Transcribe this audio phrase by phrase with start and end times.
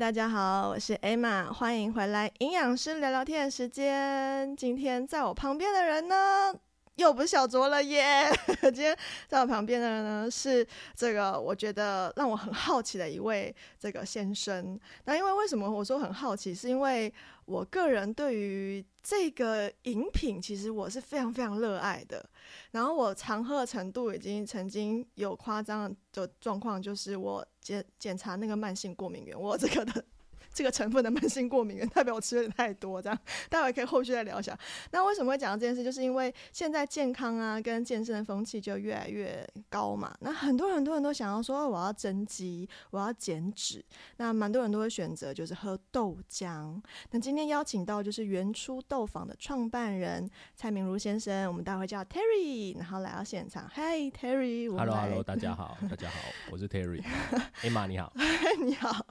[0.00, 4.56] 大家好，我是 Emma，欢迎回来营养师聊聊天的时间。
[4.56, 6.54] 今天在我旁边的人呢，
[6.94, 8.24] 又不是小卓了耶。
[8.62, 8.96] 今天
[9.28, 14.80] 在我旁边的人呢，是这个我觉得让我很好奇的一位这个先生。
[15.04, 17.12] 那因为为什么我说很好奇，是因为
[17.44, 22.24] 我个人对于这个饮品，其实我是非常非常热爱的。
[22.70, 30.04] 然后我常喝的程度已经曾经有夸张的状况，就是我检检查那个慢性过敏源，我这个的。
[30.52, 34.58] 这个成分的慢性过敏原代表我吃的太多，这样待会可以后续再聊一下。
[34.90, 35.84] 那为什么会讲到这件事？
[35.84, 40.12] 就是因为现在健康啊跟健身的风气就越来越高嘛。
[40.20, 43.84] 那很多很多人都想要说我要增肌，我要减脂。
[44.16, 46.82] 那蛮多人都会选择就是喝豆浆。
[47.12, 53.70] 那今天邀请到就是原初豆坊的创办人蔡明如先生，我们待会叫 Terry，然后来到现场。
[53.74, 56.16] Hi Terry，Hello Hello， 大家好，大家好，
[56.50, 57.04] 我是 Terry。
[57.62, 58.12] Emma 你好，
[58.60, 59.06] 你好。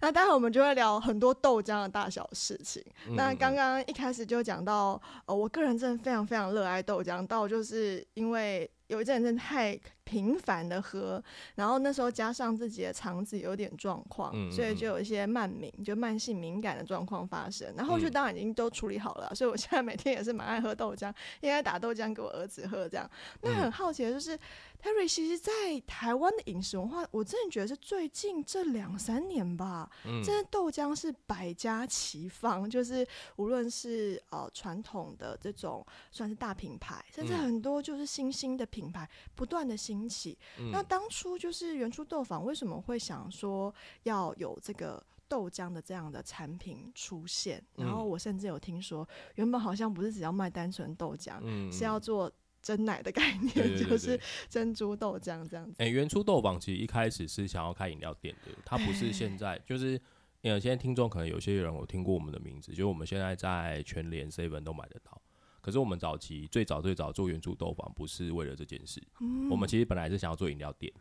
[0.00, 0.83] 那待会我们就会聊。
[1.00, 2.84] 很多豆浆的大小事情。
[3.16, 9.78] 那刚刚一开始就讲到，呃，我个人真的非常非常热爱豆浆，到就是因为有一阵真的太。
[10.14, 11.20] 频繁的喝，
[11.56, 17.74] 然后那时候加上自己的肠子有点状况，所以就有一些慢敏，就慢性敏感的状况发生。
[17.76, 23.10] 然后就当然已经都处理好了，所以我现在每天也是蛮爱喝豆浆，应该打豆浆给我儿子喝这样。
[23.42, 24.38] 那很好奇的就是
[24.80, 25.50] Terry，其实，在
[25.84, 29.90] 台湾的饮食文化，我真的觉得是最近这两三年吧，
[30.24, 33.04] 真的豆浆是百家齐放，就是
[33.34, 40.03] 无论是呃传统的这种算是大品牌，甚至很多就是新兴的品牌不断的兴。
[40.08, 40.36] 起，
[40.72, 47.62] 那当初就是原初豆坊为什么会想说要有这个豆浆的这样的产品出现？
[47.76, 52.30] 然后我甚至有听说，原本好像不是只要卖单纯豆浆，嗯是要做
[52.62, 55.74] 真奶的概念， 就是珍珠豆浆这样子。
[55.78, 60.00] 哎，原初豆坊其实一开始是想要开饮料店的，它不是现 在，就是
[60.42, 65.20] 呃，现在听众可能有些人有听过我们的名字，就是我们现在在全联 seven 都买得到。
[65.64, 69.02] 可是我们早期最早最早做原著豆坊不是为了这件事，
[69.50, 70.92] 我们其实本来是想要做饮料店。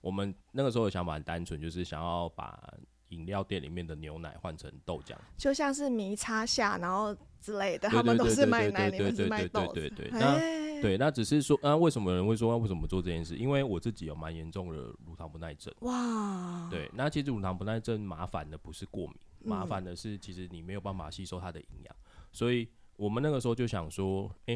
[0.00, 2.72] 我们那个时候的想法很单纯，就是想要把
[3.08, 9.72] 饮料店里面的牛奶换成豆浆，就像是迷插下然后之类的，他们都是卖奶，你们是卖豆。
[9.72, 10.38] 对对对，那
[10.80, 13.34] 对那只是说，啊，为什么有人会说为什么做这件事？
[13.34, 15.74] 因为我自己有蛮严重的乳糖不耐症。
[15.80, 21.96] 哇，对，那其实乳糖不耐症麻烦的不是过敏，麻烦的是其实你没有办法吸收它的营养，
[22.30, 22.68] 所以。
[22.96, 24.54] 我们那个时候就想说，哎，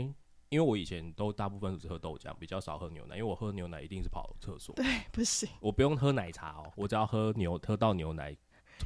[0.49, 4.75] 因为我以前都大部分只喝豆浆，比较少喝牛奶，因为我喝牛奶一定是跑厕所。
[4.75, 5.49] 对，不行。
[5.61, 8.37] 我不用喝奶茶哦，我只要喝牛喝到牛奶。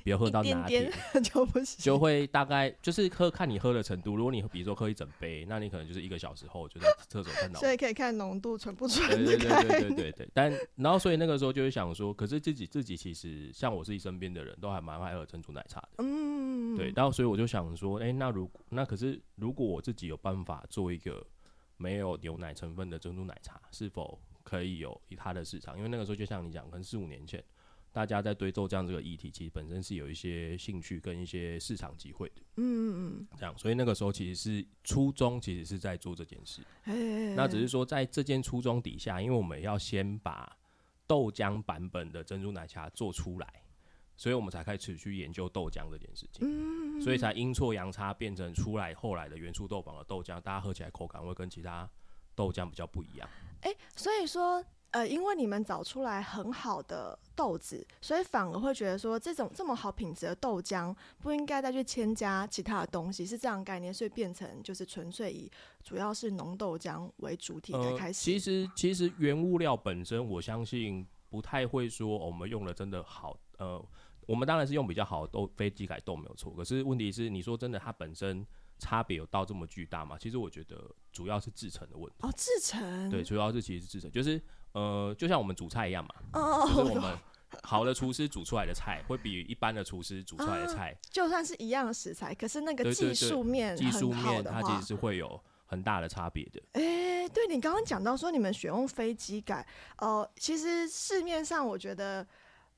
[0.02, 0.90] 不要喝到拿铁
[1.22, 4.16] 就不行，就会大概就是喝看你喝的程度。
[4.16, 7.60] 如果你比如说喝一整杯，那你可能就是一个小时后就在厕所看到。
[7.60, 9.08] 所以可以看浓度纯不纯。
[9.24, 10.28] 对对对对对对对。
[10.34, 15.88] 但然后所以那个时候就会想说，可是自己自己其实像我自己身边的人都还蛮爱喝珍珠奶茶的。
[15.98, 16.76] 嗯。
[16.76, 21.24] 对，然后所以我就想说，哎，那如果那可是如果我自己有办法做一个
[21.76, 25.76] 没有牛奶成分的珍珠奶茶，是否可以有它的市场？
[25.76, 27.42] 因为那个时候就像你讲，可能四五年前。
[27.94, 32.42] 大家在对豆浆这个议题，其实本身是有一些兴趣跟一些市场机会的。
[32.56, 32.90] 嗯嗯
[33.20, 36.60] 嗯，这样，所以那个时候其实是初衷，其实是在做这件事。
[37.36, 40.56] 那只是说，在这件初衷底下，因为我们要先把
[41.06, 43.62] 豆浆版本的珍珠奶茶做出来，
[44.16, 46.44] 所以我们才开始去研究豆浆这件事情。
[46.44, 51.88] 嗯，所以才阴错阳差变成出来后来的元素豆坊的豆浆，大家喝起来口感会跟其他
[52.34, 53.28] 豆浆比较不一样。
[53.60, 54.60] 哎，所以说。
[54.94, 65.50] 呃，因为你们找出来很好的豆子，所以反而会觉得说，这种这么好品质的豆浆不应该再去添加其他的东西，是这样概念，所以变成就是纯粹以
[65.82, 68.20] 主要是浓豆浆为主体的开始。
[68.20, 73.36] 其实其实原物料本身，我相信不太会说我们用了真的好。
[73.58, 73.84] 呃，
[74.28, 76.54] 我们当然是用比较好的豆，非机改豆没有错。
[76.54, 78.46] 可是问题是，你说真的，它本身
[78.78, 80.16] 差别有到这么巨大吗？
[80.16, 82.14] 其实我觉得主要是制成的问题。
[82.20, 83.10] 哦，制成。
[83.10, 84.40] 对，主要是其实是制成，就是。
[84.74, 86.14] 呃，就像我们煮菜一样嘛，
[86.66, 87.18] 就是我们
[87.62, 96.62] 好的厨师煮出来的菜，会比一般的厨师煮出来的菜，就算是一样的食材，可是那个技术面技术面它其实是会有很大的差别的。
[96.72, 99.66] 哎，对你刚刚讲到说你们选用飞机改，
[99.96, 102.26] 呃，其实市面上我觉得。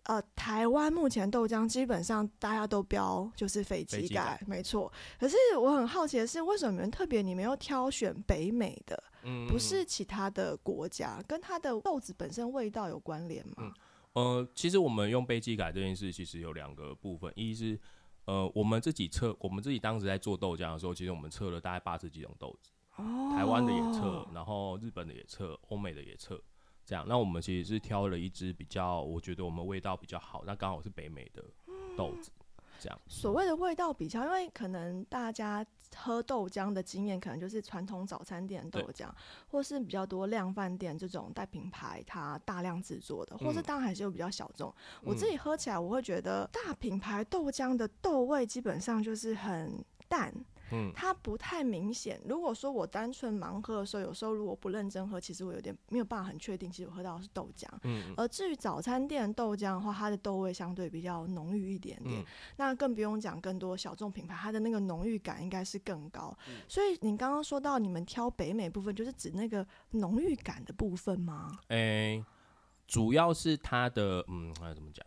[0.08, 4.93] 呃，台湾目前豆浆基本上大家都标就是飞机改，没错。
[5.19, 9.02] 可是我很好奇的是，为什么你们特别你们要挑选北美的，
[9.49, 11.23] 不是其他的国家？
[11.26, 13.73] 跟它的豆子本身味道有关联吗？
[14.12, 17.32] 呃，其实我们用杯机改这件事，其实有两个部分。
[17.37, 17.78] 一是
[18.25, 26.43] 呃，我们自己测，我们自己当时在做豆浆的时候，其实我们测了大概八十几种豆子，台湾的也测，然后日本的也测，欧美的也测。
[26.84, 31.44] 这样，那我们其实是挑了一支比较，我觉得我们味道比较好，那刚好是北美的
[31.96, 32.31] 豆子。
[32.79, 33.00] 这样。
[33.08, 39.08] 所谓的味道比较，因为可能大家喝豆浆的经验，可能就是传统早餐店豆浆，
[39.48, 44.72] 或是比较多量饭店这种带品牌它大量制作的，或是当然还是有比较小众。
[45.02, 50.32] 我自己喝起来，我会觉得大品牌豆浆的豆味基本上就是很淡。
[50.72, 52.20] 嗯，它不太明显。
[52.26, 57.66] 如果说我单纯盲喝的时候，有时候如果不认真喝，其实我有点没有办法很确定，其实我喝到的是豆浆。
[57.82, 62.24] 嗯，而至于早餐店豆浆的话，它的豆味相对比较浓郁一点点。
[62.56, 66.36] 那更不用讲更多小众品牌，它的那个浓郁感应该是更高。
[66.66, 71.58] 所以你刚刚说到你们挑北美部分，就是指那个浓郁感的部分吗？
[71.69, 72.24] 诶，
[72.86, 75.06] 主要是它的嗯，怎么讲？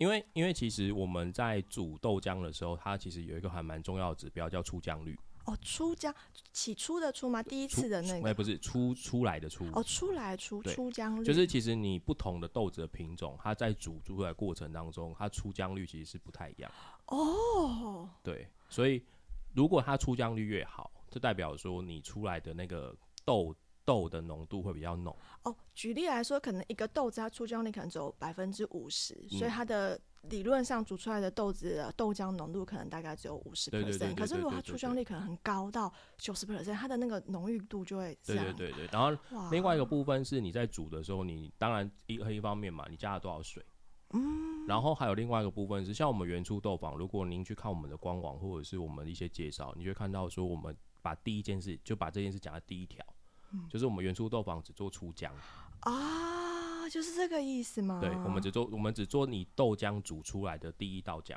[0.00, 5.14] 因为因为其实我们在煮豆浆的时候，它其实有一个还蛮重要的指标叫出浆率。
[5.44, 6.14] 哦，出浆
[6.54, 7.42] 起初的出吗？
[7.42, 8.30] 第一次的那个？
[8.30, 9.66] 哎，不是出出来的出。
[9.74, 11.24] 哦，出来出出浆率。
[11.24, 16.72] 就是其实你不同的豆子的品种，它在煮出来过程当中，它出浆率其实是不太一样。
[17.08, 18.08] 哦。
[18.22, 19.04] 对，所以
[19.52, 23.54] 如果它出浆率越好，就代表说你出来的那个豆。
[23.84, 25.54] 豆的浓度会比较浓哦。
[25.74, 34.14] 举例来说，可能一个豆子它出浆率可能只有百分之五十，所以它的理论上煮出来的豆子的豆浆浓度可能大概只有五十 percent。
[34.14, 38.88] 可是如果它出浆率可能很高到九十 percent，它的那个浓郁度就会对对对对。
[38.92, 39.18] 然后
[39.50, 43.64] 另外一个部分是你在煮的时候，你当然一和一方面嘛，你加了多少水。
[44.12, 44.66] 嗯。
[44.68, 53.04] 然后还有另外一个部分是，像我们原初豆坊，如果您去看我们的官网或者是我们的一些介绍，你会看到说，我们把第一件事就把这件事讲在第一条。
[53.68, 55.30] 就是我们原初豆坊只做出浆
[55.80, 57.98] 啊，就是这个意思吗？
[58.00, 61.36] 对，我们只做我们只做你豆浆煮出来的第一道浆。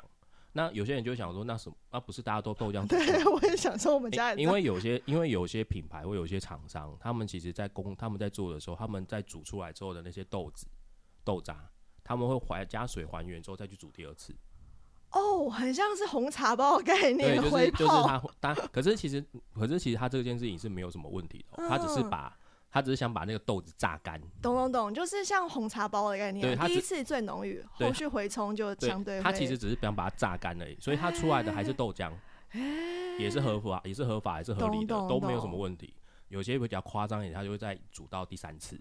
[0.56, 1.76] 那有些人就想说，那什么？
[1.90, 2.86] 那不是大家都豆浆？
[2.86, 10.68] 对，我也想说，我们家因为有些因为有些品牌或有些厂商，他们其实在工他们在做的时候，他们在煮出来之后的那些豆子
[11.24, 11.68] 豆渣，
[12.04, 14.32] 他们会还加水还原之后再去煮第二次。
[15.14, 19.24] 哦，很像是红茶包的概念，对，就是就是他，但可是其实，
[19.54, 22.36] 可是其实他这件事情是没有什么问题的，他只是把，
[22.70, 24.20] 他只是想把那个豆子榨干。
[24.42, 29.20] 懂懂懂，就是像红茶包的概念，对，第一次最浓郁，后续回冲就相对。
[29.20, 32.10] 他其实只是想把它榨干而已，所以它出来的还是豆浆，
[33.18, 35.94] 也是合法，也是合法，也是合理的，都没有什么问题。
[36.28, 38.80] 有些比较夸张一点，他就会再煮到第三次。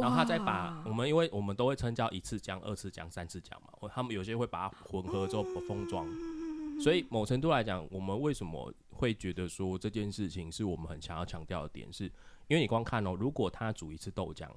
[0.00, 3.88] 然后他再把我们，因为我们都会称叫一次浆、二次浆、三次浆嘛。
[3.92, 6.06] 他们有些会把它混合之后封装，
[6.80, 12.04] 所以某程度来讲，我们为什么会觉得说这件事情是我们很想要强调的点，是
[12.48, 14.48] 因为你光看哦，如果他煮一次豆浆，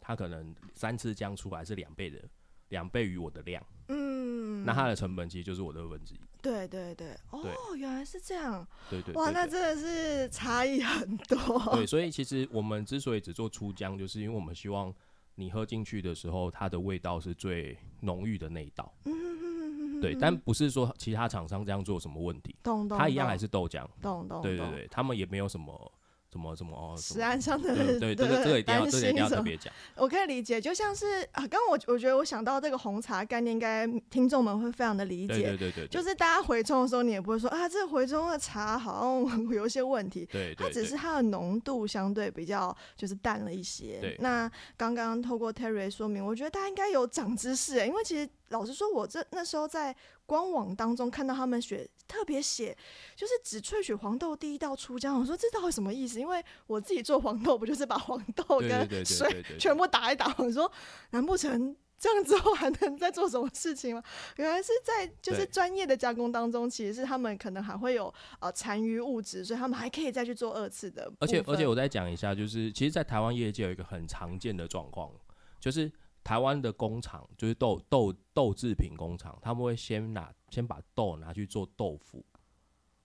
[0.00, 2.22] 他可能三次浆出来是两倍的，
[2.70, 6.20] 两倍于我的量，嗯，那它的成本其实就是我的二分之一。
[6.42, 7.44] 对对对，哦，
[7.76, 8.66] 原来是这样。
[8.88, 11.36] 对对，哇，那真的是差异很多。
[11.74, 14.92] 对，所以其实我们之所以只做出浆，就是因为我们希望
[15.34, 18.90] 你喝进去的时候，它的味道是最浓郁的那一道。
[19.04, 20.00] 嗯嗯嗯嗯。
[20.00, 22.56] 对，但不是说其他厂商这样做什么问题。
[22.62, 22.96] 懂懂。
[22.96, 23.86] 它一样还是豆浆。
[24.00, 24.40] 懂懂。
[24.40, 25.92] 对对对，他们也没有什么。
[26.32, 26.94] 什么怎么哦？
[26.96, 29.72] 食安上的对这个 这个一定要这个一定要特别讲。
[29.96, 35.42] 我可以理解，就像是啊，刚刚我我觉得我想到这个红茶概念，应该听众们会非常的理解。
[35.42, 40.24] 对对对，就是大家回冲的时候，你也不会说啊，这个回冲的茶好像有一些问题。
[40.30, 44.16] 对，它只是它的浓度相对比较就是淡了一些。
[44.20, 48.28] 那刚刚透过 Terry 说明，我觉得大家应该有长知识，因为其实。
[48.50, 49.94] 老实说，我这那时候在
[50.30, 52.76] 官网当中看到他们写特别写，
[53.16, 55.18] 就是只萃取黄豆第一道出浆。
[55.18, 56.20] 我说这到底什么意思？
[56.20, 60.32] 因为我自己做黄豆，不就是把黄豆跟水全部打一打？
[60.38, 60.70] 我说
[61.10, 64.00] 难不成这样之后还能再做什么事情吗？
[64.36, 71.12] 原来是在就是专业的加工当中，其实是他们可能还会有呃残余物质，所以他们还可以再去做二次的。
[71.18, 75.10] 而且而且我再讲一下，就是其实，在台湾业界有一个很常见的状况，
[75.58, 75.90] 就是。
[76.22, 82.24] 台湾的工厂就是豆豆豆制品工厂，他们会先拿先把豆拿去做豆腐，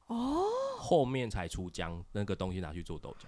[0.08, 0.44] 哦，
[0.78, 3.26] 后面才出浆那个东西拿去做豆浆。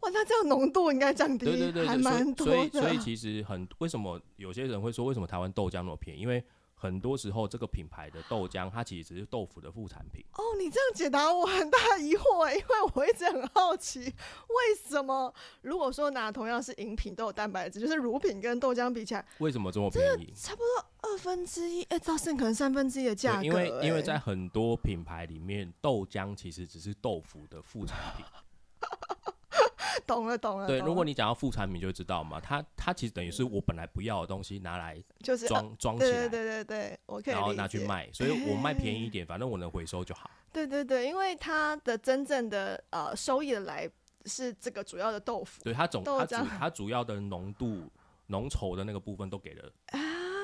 [0.00, 2.52] 哇，那这样浓度应该降低，对对对，还蛮多的。
[2.52, 6.20] 所以所以其实很为什么有些人会说为什么台湾豆浆那么便宜？
[6.20, 6.42] 因为
[6.80, 10.24] 很多时候，这个品牌的豆浆，它其实只是豆腐的副产品。
[10.32, 20.32] 哦，你这样解答我很大疑惑哎，因为我一直很好奇，为什么如果说拿同样是饮品都有蛋白质，就是乳品跟豆浆比起来，为什么这么便宜？
[20.34, 23.44] 差不多二分之一，哎，到甚可能三分之一的价格。
[23.44, 28.24] 因为因为在很多品牌里面，豆浆其实只是豆腐的副产品。
[30.10, 30.66] 懂了，懂了。
[30.66, 32.40] 对，如果你讲到副产品，就会知道嘛。
[32.40, 40.28] 它它其实等于是我本来不要的东西拿来就是装装起来，对对对对，我可以然后拿去卖，所以我卖便宜一点， 反正我能回收就好。
[40.52, 43.88] 对对对，因为它的真正的呃收益的来
[44.26, 47.88] 是这个主要的豆腐，对它总它主它主要的浓度
[48.26, 50.00] 浓稠的那个部分都给了啊。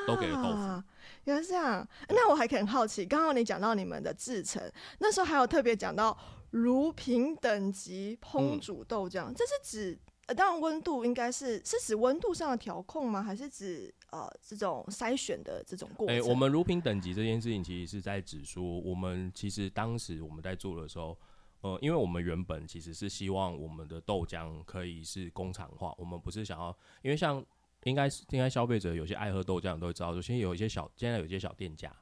[0.06, 0.82] 都给了豆腐。
[1.24, 4.62] 原来是这样，那我还很好奇，刚刚你讲到你们的制成，
[5.00, 6.16] 那时候还有特别讲到
[6.50, 13.22] 乳品等级烹煮豆浆，这是指呃，当然温度应该是是指温度上的调控吗？
[13.22, 16.16] 还是指呃这种筛选的这种过程？
[16.16, 21.16] 哎，我们如平等级这件事情，其实是在指说，我们其实当时我们在做的时候，
[21.60, 27.44] 呃，因为我们原本其实是希望我们的豆浆可以是工厂化，我们不是想要，因为像。
[27.84, 31.94] 应该是应该消费者有些爱喝豆浆都会知道，说现在有一些小现在有一些小店家，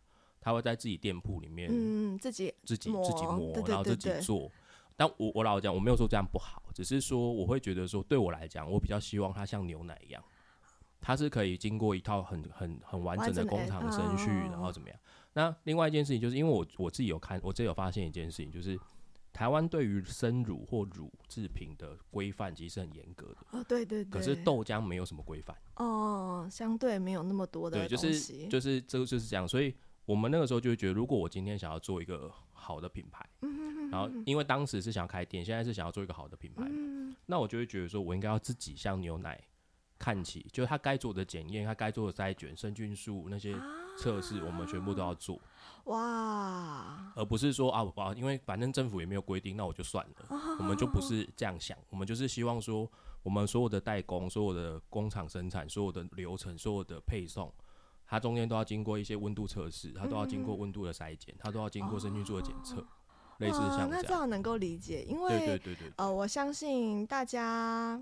[0.45, 4.53] 他会在自己店铺里面嗯自己自己自己磨，然后自己做。
[4.95, 10.23] 但我我老讲，我没有说这样不好，只是说我会觉得说，对我来讲，我比较希望它像牛奶一样，
[11.01, 14.99] 它是可以经过一套很很很完整的工厂程序，然后怎么样？
[15.33, 18.79] 那另外一件事情就是，因为我我自己有看，我自己有发现一件事情，就是。
[19.33, 24.09] 台湾对于生乳或乳制品的规范其实很严格的哦，对对对。
[24.09, 29.49] 可是豆浆没有什么规范哦，相对没有那么多的对，就是就是这个就是这样。
[29.49, 29.75] 所以
[30.07, 33.27] 我们那个时候就会觉得，如果我今天想要做一个好的品牌，
[33.91, 36.71] 然后因为当时是想要开店，现在是想要做一个好的品牌，
[37.27, 39.43] 那我就会觉得说我应该要自己像牛奶
[39.99, 43.57] 看齐，就是它该做的检验，它该做的筛选、生菌素那些
[43.97, 45.41] 测试，我们全部都要做。
[45.85, 50.57] 哇，而不是说啊我，因为反正政府也没有规定，那我就算了。
[50.59, 52.91] 我们就不是这样想，我们就是希望说，
[53.23, 57.53] 我们所有的代工、所有的工厂生产、所有的流程、所有的配送，
[58.15, 62.77] 它中间都要经过一些温度测试，它都要经过温度的筛检，它都要经过生菌素的检测，
[63.39, 63.89] 类似像这样。
[63.91, 68.01] 那这样能够理解，因为对对对，呃，我相信大家。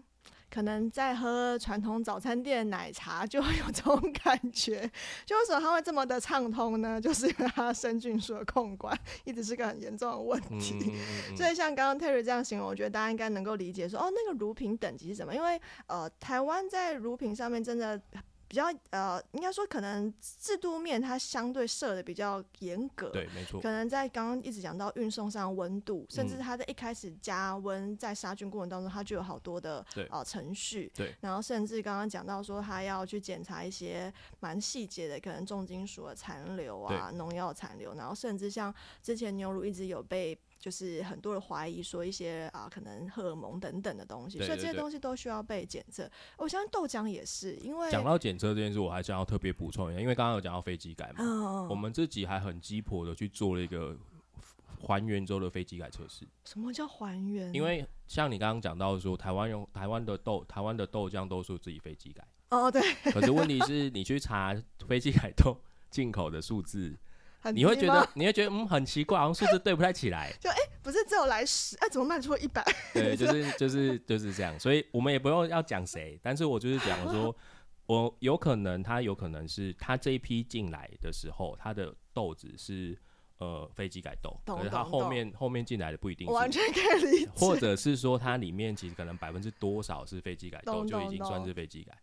[0.54, 4.80] 可能在喝传统早餐店奶茶就会有这种感觉，
[5.24, 7.00] 就为什么它会这么的畅通呢？
[7.00, 10.92] 就是因为它生菌数的控管一直是个很严重的问题。
[11.34, 15.34] 所以像刚刚 Terry 这样形容，我觉得大家应该能够理解说，哦，那个乳品等级是什么？
[15.34, 17.98] 因为呃，台湾在乳品上面真的。
[18.52, 23.58] 比较呃，应该说可能制度面它相对设的比较严格，对，没错。
[23.62, 31.14] 可能在刚刚一直讲到运送上温度，甚至它在一开始加温在杀菌过程当中，它就有好多的呃程序，对。
[31.22, 40.38] 然后甚至刚刚讲到说，它要去检查一些蛮细节的，可能重金属的残留啊，农药残留，然后甚至像之前牛乳一直有被。
[40.62, 46.08] 就是很多人怀疑说一些啊，可能荷尔蒙等等的东西，所以这些东西都需要被检测。
[46.38, 53.98] 我相信豆浆也是，因为讲到检测这件事，我还想要特别补充一下，因为刚刚有讲到飞机改嘛，我们自己还很鸡婆的去做了一个
[54.80, 56.24] 还原之后的飞机改测试。
[56.44, 57.52] 什么叫还原？
[57.52, 62.24] 因为像你刚刚讲到说，台湾用台湾的豆，台湾的豆浆都是自己飞机改。
[62.50, 62.80] 哦，对。
[63.10, 65.56] 可是问题是你去查飞机改豆
[65.90, 66.96] 进口的数字。
[67.50, 70.32] 你会觉得，你会觉得，嗯，很奇怪，好像数字对不太起来。
[70.38, 72.64] 就哎，不是只有来十，哎，怎么卖出一百？
[72.94, 74.58] 对，就是就是就是这样。
[74.60, 77.34] 所以我们也不用要讲谁，但是我就是讲说，
[77.86, 82.96] 我有可能他有可能是他这一批进来的时候，他的豆子是
[83.38, 86.28] 呃飞机改豆，可是他后面后面进来的不一定。
[86.28, 87.30] 完全可以理解。
[87.34, 91.98] 或者是说，它里面其实可能百分之多少是飞机改豆，就已经算是飞机改。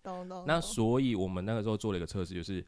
[0.45, 2.65] 那所以我们那个时候做了一个测试，就是。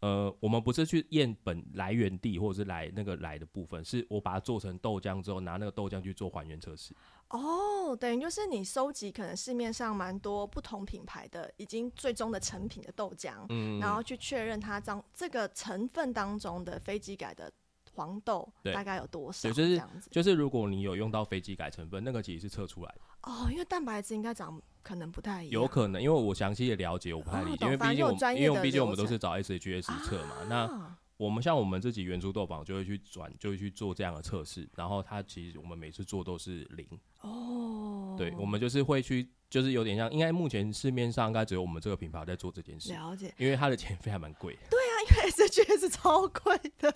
[0.00, 6.94] 呃，我们不是去验本来源地或者是来那个来的部分，是我把它做成豆浆之后，拿那个豆浆去做还原测试。
[7.30, 17.50] 哦，等于就是你收集可能市面上蛮多不同品牌的已经最终的成品的豆浆，嗯，然后去确认它当这个成分当中的飞机改的
[17.96, 19.50] 黄豆大概有多少？
[19.50, 23.00] 就是就是如果你有用到飞机改成分，那个其实是测出来的。
[23.22, 24.62] 哦，因为蛋白质应该长。
[24.86, 30.44] 可能不太一样，有可能，因为我详细的了解，我不太理解，因为毕竟我们因为毕竟我们都是找 SHS 测嘛。
[30.48, 34.68] 那我们像我们自己原初豆坊就会去转，就会去做这样的测试。
[34.76, 36.86] 然后它其实我们每次做都是零
[37.22, 42.92] 哦，对，我们就是会去，就是有点像，应该目前市面上应该只有我们这个品牌在做这件事。
[42.92, 44.56] 了解，因为它的钱 费还蛮贵。
[44.70, 46.92] 对啊，因为 SGS 超贵的。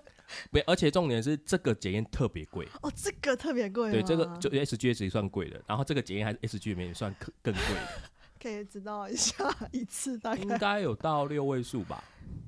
[0.51, 3.91] 不，而且重点是这个检验特别贵哦，这个特别贵。
[3.91, 7.89] 对，这个就 S G S 也算贵的，然后这个检验还是 S G 里面算更更贵的。
[8.41, 9.35] 可以知道一下
[9.71, 12.03] 一次大概应该有到六位数吧？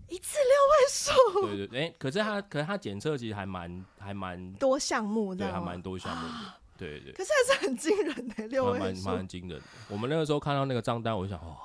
[0.08, 1.46] 一次六位数？
[1.48, 7.12] 对对对，哎，可是它可是它检测其实还蛮还蛮多项目的，对，还蛮多项目的，对对。
[7.12, 9.64] 可是还是很惊人的六位数，蛮蛮惊人的。
[9.88, 11.56] 我们那个时候看到那个账单，我就想哦。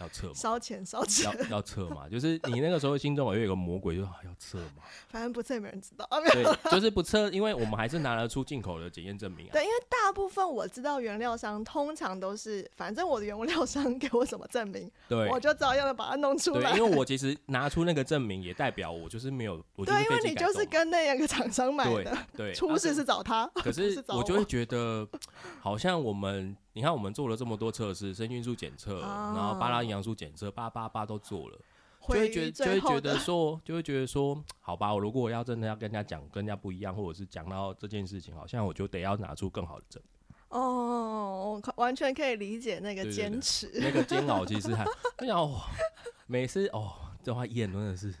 [0.00, 0.32] 要撤吗？
[0.34, 2.08] 烧钱烧钱，要要测嘛？
[2.10, 4.82] 就是你那个时候心中有一个魔鬼，就说要撤嘛。
[5.08, 6.06] 反正不撤也没人知道。
[6.32, 9.52] 对，就是不撤，因为我们还是拿得出进口的检验证明啊。
[9.52, 16.76] 对，因为大部分我知道原料商通常都是，反正我的原料商给我什么证明，对，我就照样的把它弄出来。
[16.76, 19.56] 因为我其实拿出那个证明，也代表我就是没有。
[19.84, 23.46] 对，因为你就是跟那样个厂商买的，对，出事是找他。
[23.54, 25.08] 可是 我就会觉得，
[25.60, 26.56] 好像我们。
[26.76, 31.58] 你看，我们做了这么多测试，生菌素检测，然后巴拉营养素检测，八八八都做了。
[32.06, 40.02] 就会觉就会觉得说，就会觉得说，好吧，我如果我要真的要跟人家讲，跟人家不一样，或者是讲到这件事情，好像我就得要拿出更好的证。
[40.50, 44.84] 哦，我完全可以理解那个坚持，那个煎熬， 其实还，
[45.16, 45.34] 哎呀，
[46.26, 46.92] 每次哦，
[47.24, 48.14] 这话演真的是，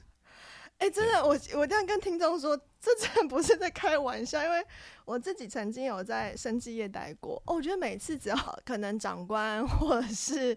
[0.78, 4.64] 哎，真的，我我这样跟听众说，这真的不是在开玩笑，因为。
[5.06, 10.52] 我自己曾经有在生技业待过，哦，我觉得每次只要可能长官或者是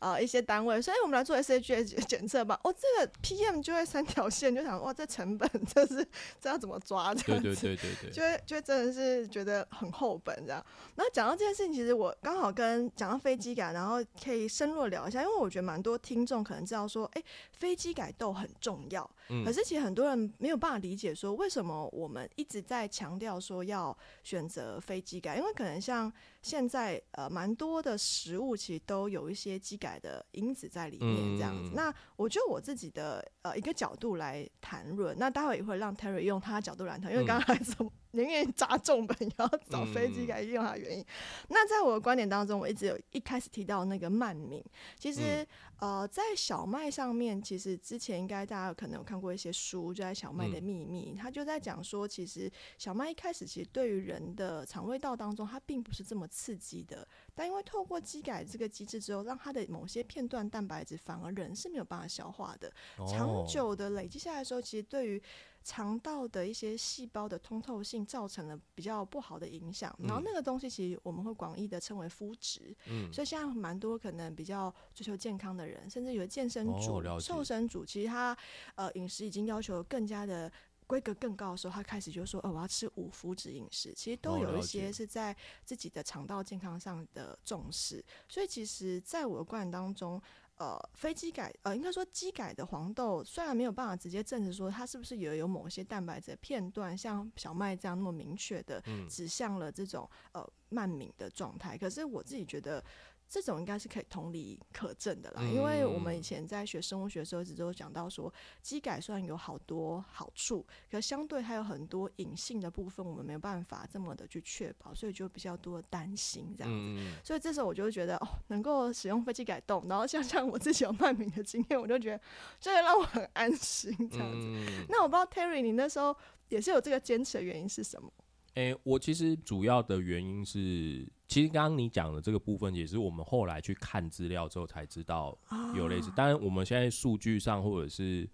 [0.00, 6.04] 呃一些单位，所以我们来做 S H G 检测吧，哦，这个 P M 就会三条线，就想哇，这成本这是
[6.40, 7.14] 这要怎么抓？
[7.14, 10.66] 这样子，对对对对对，就会就会真的是觉得很厚本这样。
[10.96, 17.22] 然后讲到这件事情，其实我刚好跟讲到飞机改，然后可以深入聊一下，因为我觉得蛮多听众可能知道说，哎，
[17.52, 23.96] 飞机改斗很重要，嗯，可是其实很多人没有办法理解说，为什么我们一直在强调说要。
[24.22, 26.10] 选择飞机改，因为可能像
[26.42, 31.70] 现在呃，蛮多的食物其实都有一些机改的因子在里面，这样子。
[31.74, 37.90] 那我就我自己的呃一个角度来谈论，那待会也会让 Terry 用他的角度来谈，因为刚刚还从。
[38.14, 41.02] 宁愿砸重本也要找飞机改用他的原因。
[41.48, 44.62] 那在我的观点当中，我一直有一开始提到那个慢名，
[44.98, 45.46] 其实
[45.78, 57.06] 呃，在小麦上面，其实之前应该大家可能有看过一些书，就在小麦的秘密，他就在讲说，其实小麦一开始其实对于人的肠胃道当中，它并不是这么刺激的。
[57.34, 62.72] 但因为透过肌改这个机制之后，让它的某些片段蛋白质反而人是没有办法消化的，
[63.06, 65.22] 长久的累积下来的时候，其实对于
[65.64, 78.36] 肠道的一些细胞的通透性造成了比较不好的影响，然后那个东西其实我们会广义的称为肤质，嗯，所以现在蛮多可能比较追求健康的人，甚至有健身组、瘦身主，其实他
[78.74, 80.50] 呃饮食已经要求更加的
[80.86, 90.22] 规格更高的时候，他开始就说，哦，我要吃无麸质饮食，其实都有一些是在自己的肠道健康上的重视，所以其实在我的观点当中。
[90.58, 102.84] 呃，非机改呃，应该说机改的黄豆虽然没有办法直接证实说它是不是也有某些蛋白质片段像小麦这样那么明确的指向了这种呃慢敏的状态，可是我自己觉得。
[103.32, 117.02] 这种应该是可以同理可证的啦，因为我们以前在学生物学的时候，一直都讲到说，机改虽然有好多好处，可相对还有很多隐性的部分，我们没有办法这么的去确保，所以就比较多的担心这样子。
[117.24, 122.20] 所以这时候我就会觉得，哦，能够使用飞机改动，然后像像我自己有慢敏的经验，我就觉得
[122.60, 124.46] 这个让我很安心这样子。
[124.90, 126.14] 那我不知道 Terry，你那时候
[126.50, 128.12] 也是有这个坚持的原因是什么？
[128.56, 135.34] 诶，我其实主要的原因是，其实刚刚你讲的这个部分，也是我们后来去看资料之后才知道
[135.74, 136.12] 有类似。
[136.14, 138.28] 当然，我们现在数据上或者是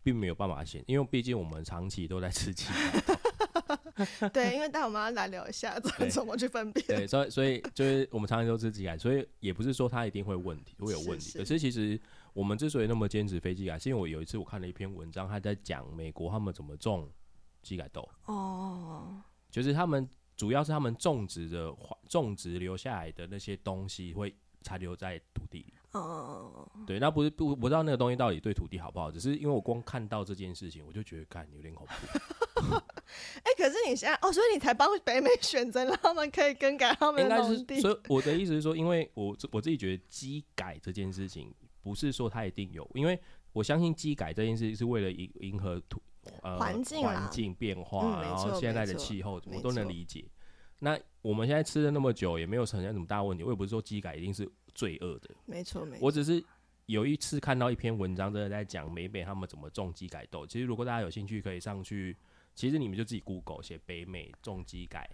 [0.00, 2.66] 并没有办法显，因为毕竟我们长期都在吃鸡。
[4.32, 5.76] 对，因为待会我们要来聊一下
[6.08, 6.86] 怎么去分辨。
[6.86, 11.36] 对，所以所以就是我们常常都吃鸡改，所以也不是说它一定会问题会有问题。
[11.36, 12.00] 可是其实
[12.32, 17.10] 我们之所以那么坚持飞机改，是因为我有一次我看了一篇文章，他在讲美国他们怎么种
[17.60, 18.08] 鸡改豆。
[18.26, 19.20] 哦。
[19.50, 21.74] 就是他们主要是他们种植的
[22.08, 25.72] 种植留下来的那些东西会残留在土地里。
[25.92, 31.92] 哦，对，那不是不不知道那个东西到底对土地好不好，只是因为我光看到这件事情，我就觉得看有点恐怖。
[33.42, 37.80] 哎，可是你现在哦，所以你才帮北美选择，让他们可以更改他们的农地。
[37.80, 43.18] 所以我的意思是说，因为我我自己觉得机改这件事情不是说它一定有，因为
[43.54, 46.02] 我相信机改这件事是为了迎迎合土。
[46.42, 50.24] 呃，环境环境变化，然后现在的气候，我都能理解。
[50.78, 53.42] 那我们现在吃了那么久，也没有呈现什么大问题。
[53.42, 56.06] 我也不是说机改一定是罪恶的，没错，没错。
[56.06, 56.44] 我只是
[56.84, 60.46] 有一次看到一篇文章，真的在讲北美他们怎么种机改豆。
[60.46, 62.16] 其实如果大家有兴趣，可以上去，
[62.54, 65.08] 其实你们就自己 Google 写北美种机改。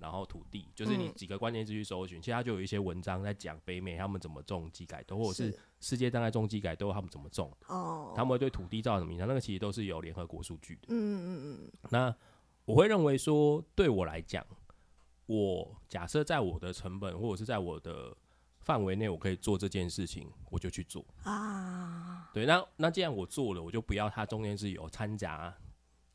[0.00, 9.28] 然后土地就是你几个关键字去搜寻，其他就有一些文章在讲北美他们怎么种机改豆，或者是世界大概种机改豆他们怎么种，哦，他们会对土地造成什么影响？
[9.28, 10.88] 那个其实都是有联合国数据的。
[10.88, 11.72] 嗯嗯嗯。
[11.90, 12.14] 那
[12.64, 14.44] 我会认为说，对我来讲，
[15.26, 18.16] 我假设在我的成本或者是在我的
[18.60, 22.30] 范围内，我可以做这件事情，我就去做啊。
[22.32, 25.54] 对，那那既然我做了，我就不要它中间是有掺杂。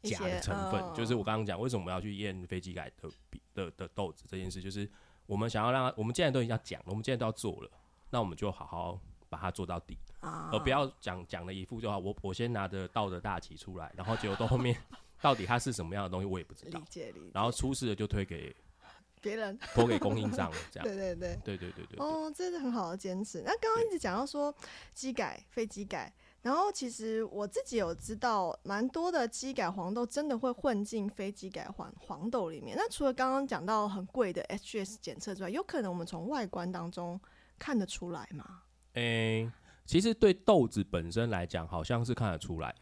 [0.05, 3.09] 假的成分，就是我刚刚讲为什么我们要去验飞机改的
[3.53, 4.89] 的的豆子这件事，就是
[5.25, 7.69] 我们想要让我们既然都已经要讲了，我们既然都要做了，
[8.09, 11.97] 那我们就好好把它做到底，而不要讲讲了一副就好。
[11.97, 14.77] 我我先拿着道德大旗出来，然后结果到后面
[15.21, 16.79] 到底它是什么样的东西，我也不知道。
[16.79, 17.31] 理解理解。
[17.33, 18.55] 然后出事了就推给
[19.21, 20.87] 别人，托给供应商， 这样。
[20.87, 21.99] 对对对对对对对。
[21.99, 23.41] 哦，这是很好的坚持。
[23.41, 24.53] 那刚刚一直讲到说
[24.93, 26.13] 机改、飞机改。
[26.45, 32.77] 然后其实我自己有知道，蛮多的机改黄豆真的会混进非机改黄黄豆里面。
[32.77, 37.19] 那除了刚刚讲到很贵的 HGS 检测之外，有可能我们从外观当中
[37.57, 38.61] 看得出来吗？
[38.93, 39.51] 诶，
[39.87, 42.75] 其实对豆子本身来讲，好像是看得出来，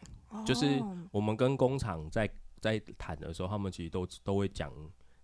[0.44, 0.78] 就是
[1.10, 2.28] 我们跟工厂在
[2.60, 4.70] 在谈的时候，他们其实都都会讲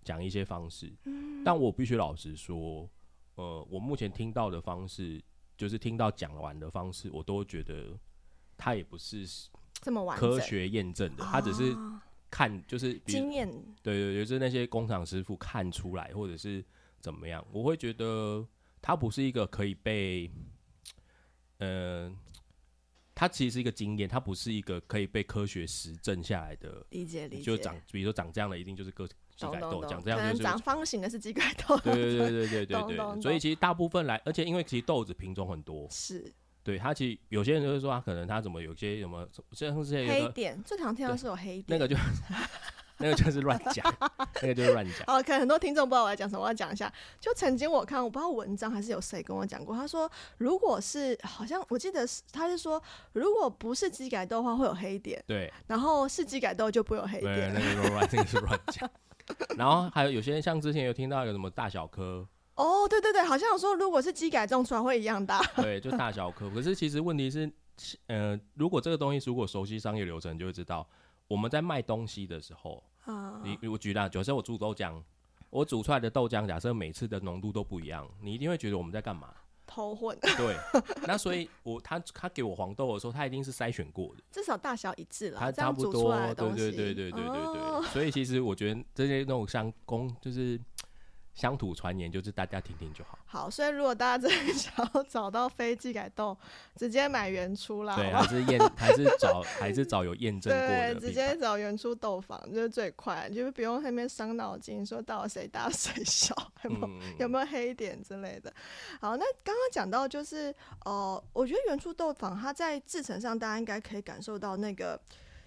[0.03, 0.91] 讲一些方式。
[1.05, 2.89] 嗯，但我必须老实说，
[3.35, 5.23] 呃，我目前听到的方式，
[5.59, 7.99] 就是听到讲完的方式，我都觉得
[8.61, 9.27] 它也不是
[9.81, 11.75] 这么科学验证的，它只是
[12.31, 13.51] 看就是经验，
[13.83, 16.63] 对对，就是那些工厂师傅看出来，或者是
[17.01, 18.47] 怎么样，我会觉得
[18.83, 20.31] 它不是一个可以被。
[21.63, 22.17] 嗯，
[23.15, 26.87] 它其实是一个经验，它不是一个可以被科学实证下来的。
[26.89, 27.43] 理解理解。
[27.43, 31.77] 就长，比如说长这样的，一定就是个鸡改豆；长这样就是长方形的是鸡块豆。
[31.79, 33.21] 对对对对对 对对。
[33.21, 36.33] 所以其实大部分来，而且因为其实豆子品种很多，是。
[36.63, 41.97] 对他其实有些人就会说，他可能他怎么有些什么，像这些黑点，最常听到是有黑点，那个就。
[43.03, 43.83] 那个就是乱讲，
[44.43, 44.95] 那个就是乱讲。
[45.09, 46.93] 哦，可能很多听众不知道我在讲什么，我要讲一下。
[47.19, 52.83] 就曾经我看，我不知道文章还是有谁跟我讲过，他说，如果是好像我记得是，他是说，
[53.15, 55.25] 如果不是机改豆的话，会有黑点。
[55.27, 55.51] 对。
[55.67, 57.55] 然后是机改豆就不会有黑点。
[57.55, 58.91] 那个乱，那个是乱讲。
[59.57, 62.29] 然后还有有些人像之前有听到有什么大小颗。
[62.61, 65.41] 哦，对对对，好像有说如果是机改种出来会一样大。
[65.57, 66.51] 对，就大小颗。
[66.51, 67.51] 可是其实问题是，
[68.07, 70.87] 呃，如果这个东西如果熟悉商业流程，就会知道
[71.27, 72.83] 我们在卖东西的时候。
[73.07, 75.03] 啊你我举例，假设我煮豆浆，
[75.49, 79.33] 我煮出来的豆浆，假设每次的浓度都不一样，你一定会觉得我们在干嘛？
[79.67, 80.19] 偷混。
[80.37, 80.57] 对，
[81.07, 85.39] 那所以，我他他给我黄豆的时候，他一定是筛选过的， 至少大小一致了。
[85.39, 87.89] 他差不多，对对对对对对对。
[87.91, 90.61] 所以其实我觉得这些那种像工就是。
[91.41, 93.19] 乡土传言就是大家听听就好。
[93.25, 96.37] 好，所以如果大家真的 想要找到非机改豆，
[96.77, 97.97] 直接买原初啦。
[97.97, 100.95] 对，还是验，还是找，还是找有验证过的。
[100.95, 106.89] 对，直接找原初豆房就是最快，就是不用那边伤脑筋，说到底谁大谁小，有没有
[107.21, 108.53] 有没有黑点之类的。
[109.01, 115.01] 好，那刚刚讲到就是，呃，我觉得原初豆房它在制成上，大家应该可以感受到那个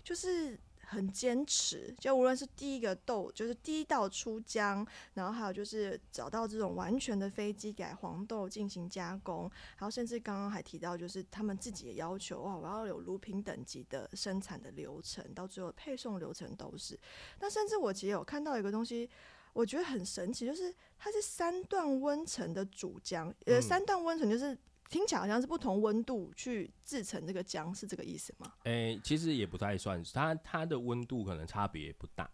[0.03, 0.57] 就是。
[0.93, 16.97] 很坚持，就无论是第一个豆，就是第一道出浆，然后还有就是找到这种完全的飞机改黄豆进行加工，然后甚至刚刚还提到，就是他们自己的要求，哇，我要有乳品等级的生产的流程，到最后配送流程都是。
[17.39, 19.09] 那甚至我其实有看到一个东西，
[19.53, 24.57] 我觉得很神奇，就是它是三段温层的主浆，呃，三段温层就是。
[24.93, 28.53] 听起来好像是不同温度去制成这个浆，是这个意思吗？
[28.65, 32.29] 诶，其实也不太算，它它的温度可能差别不大，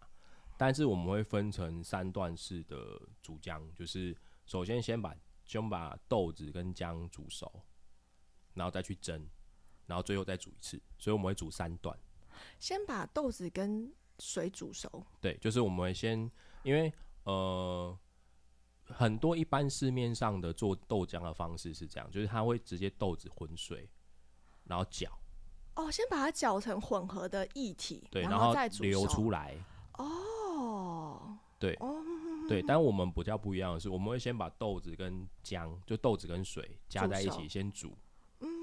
[0.58, 7.50] 但是我们会分成三段式的煮浆，就是首先先把先把豆子跟姜煮熟，
[8.52, 9.26] 然后再去蒸，
[9.86, 11.98] 然后最后再煮一次，所以我们会煮三段。
[12.58, 15.02] 先把豆子跟水煮熟。
[15.18, 16.30] 对，就是我们会先，
[16.62, 16.92] 因为
[17.24, 17.98] 呃。
[18.92, 23.88] 很多一般市面上的做豆浆的方式是这样，就是它会直接豆子混水，
[24.64, 25.10] 然后搅。
[25.76, 29.56] 哦，先把它搅成混合的液体，对，然后再煮流出来。
[29.94, 32.02] 哦，对，哦，
[32.48, 37.96] 对，但我们比较不一样的是，我们会先把豆子跟浆，就豆子跟水加在一起先煮，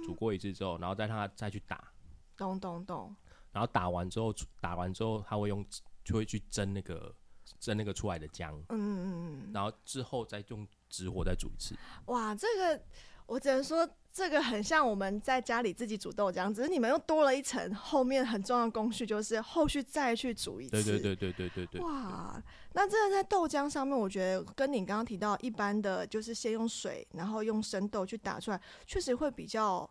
[0.06, 1.92] 煮过一次之后，然后再它再去打。
[2.36, 3.16] 咚咚咚。
[3.52, 5.66] 然后打完之后，打完之后，它会用
[6.04, 7.16] 就会去蒸那个。
[7.60, 11.76] 蒸那个出来的姜，嗯嗯嗯，然后之后再用直火再煮一次。
[12.06, 12.82] 哇，这个
[13.26, 20.72] 我只能说，这个很像我们在家里自己煮豆浆，只是你们又多了一层后面很重要的工序，就是后续再去煮一次。
[20.72, 21.82] 对对对对对对对。
[21.82, 22.42] 哇，
[22.74, 29.90] 那这个在豆浆上面，我觉得跟你刚刚提到一般的就是先用水，然后用生豆去打出来，确实会比较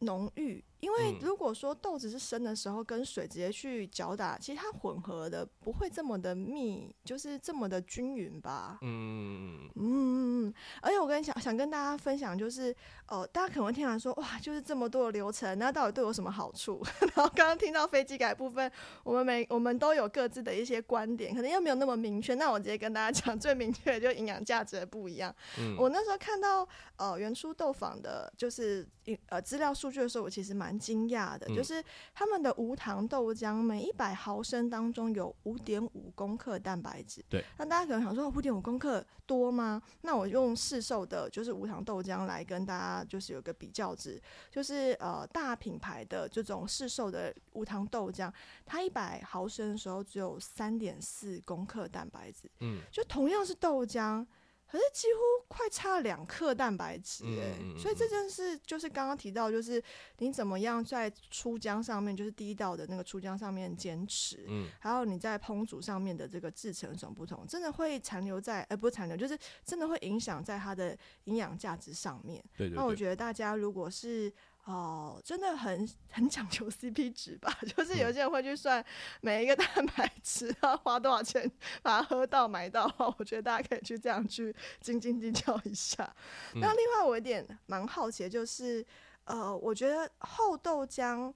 [0.00, 0.64] 浓郁。
[0.80, 8.78] 因为如果说豆子是生的时候跟水直接去搅打，其实它混合的不会这么的密，就是这么的均匀吧。
[8.80, 10.54] 嗯嗯嗯嗯。
[10.80, 12.74] 而且我跟想想跟大家分享，就是
[13.06, 16.82] 呃，大家可能听完说哇，就是这么多的流程，那到底对我什么好处？
[17.14, 18.70] 然后刚刚听到飞机改部分，
[19.04, 22.34] 我们每我们都有各自的一些观点，可能又没有那么明确。
[22.34, 25.34] 那我直接跟大家讲，最明确的就营养价值的不一样。
[25.58, 25.76] 嗯。
[25.76, 26.66] 我那时候看到
[26.96, 28.88] 呃原初豆坊的，就是
[29.28, 30.69] 呃资料数据的时候，我其实蛮。
[30.70, 31.82] 蛮惊讶的，就是
[32.14, 37.24] 他们的无糖豆浆每一百毫升当中有五点五公克蛋白质。
[37.28, 39.82] 对，那大家可能想说五点五公克多吗？
[40.02, 48.32] 那我用市售的就是无糖豆浆来跟大家就是有个比较值，就是呃大品牌的这种市售的无糖豆浆，
[48.64, 52.48] 它一百毫升的时候只有三点四公克蛋白质。
[52.60, 54.24] 嗯，就同样是豆浆。
[54.70, 59.82] 可是几乎快差两克蛋白质哎，所以这件事就是刚刚提到，就是
[60.18, 72.40] 你怎么样在出浆上面，就是第一道的那个出浆上面坚持，嗯，还有你在烹煮上面的这个制成有什么不同，真的会残留在，呃，不是残留，就是真的会影响在它的营养价值上面。
[72.56, 72.76] 对对。
[72.76, 74.32] 那我觉得大家如果是
[74.64, 77.50] 哦，真的很 很讲究 CP 值吧？
[77.76, 78.84] 就是有些人会去算
[79.20, 81.50] 每一个蛋白质要花多少钱
[81.82, 86.14] 把它喝到买到的话，我觉得大家可以去这样去斤斤计较一下。
[86.54, 88.84] 那另外我有点蛮好奇的就是，
[89.24, 91.32] 呃，我觉得厚豆浆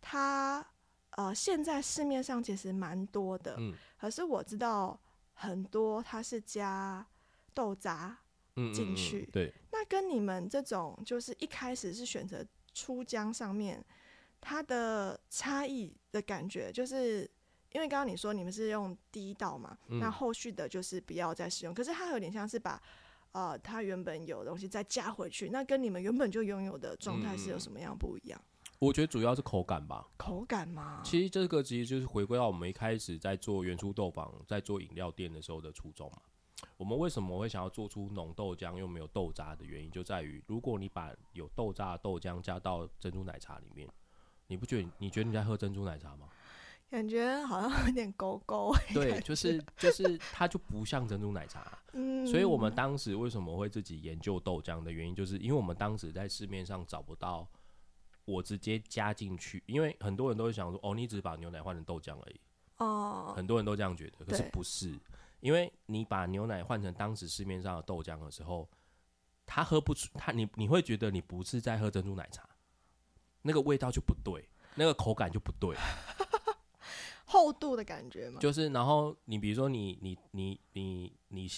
[0.00, 0.64] 它
[1.16, 4.98] 呃现在市面上其实蛮多的，嗯，可是我知道
[5.34, 7.04] 很多它是加
[7.54, 8.16] 豆渣。
[8.72, 12.44] 进去，对，那跟你们这种就是一开始是选择
[12.74, 13.84] 出浆上面，
[14.40, 17.30] 它的差异的感觉，就是
[17.72, 22.80] 因为刚刚你说你们是用第一道嘛，那后续的就是不要再使用，可是它有点像是把
[23.32, 28.40] 呃它原本有的东西再加回去，那跟你们原本就拥有的状态是有什么样不一样？
[28.78, 36.18] 我觉得主要是口感吧，口感嘛，其实这个其实就是回归到我们一开始在做原初豆坊，在做饮料店的时候的初衷嘛。
[36.76, 43.88] 我们为什么会想要做出浓豆浆又没有豆渣的原因，就在于如果你把有豆渣的豆浆加到珍珠奶茶里面，
[44.46, 46.28] 你不觉得你觉得你在喝珍珠奶茶吗？
[46.90, 48.74] 感觉好像有点勾勾。
[48.92, 51.78] 对，就是就是它就不像珍珠奶茶。
[51.92, 52.26] 嗯。
[52.26, 57.46] 所以我们当时为什么会自己研究豆浆的原因，就是因为我们当时在市面上找不到
[58.24, 62.40] 我直接加进去，因为很多人都会想说，哦，你只是把牛奶换成豆浆而已。
[62.78, 63.32] 哦。
[63.36, 64.92] 很多人都这样觉得，可是不是。
[65.40, 68.68] 因为你把牛奶换成当时市面上的豆浆的时候，
[69.46, 72.48] 它喝不出，它你你会觉得你不是在喝珍珠奶茶，
[73.42, 75.76] 那个味道就不对，那个口感就不对，
[77.24, 78.40] 厚度的感觉嘛。
[78.40, 81.48] 就是，然后你比如说你你你你你，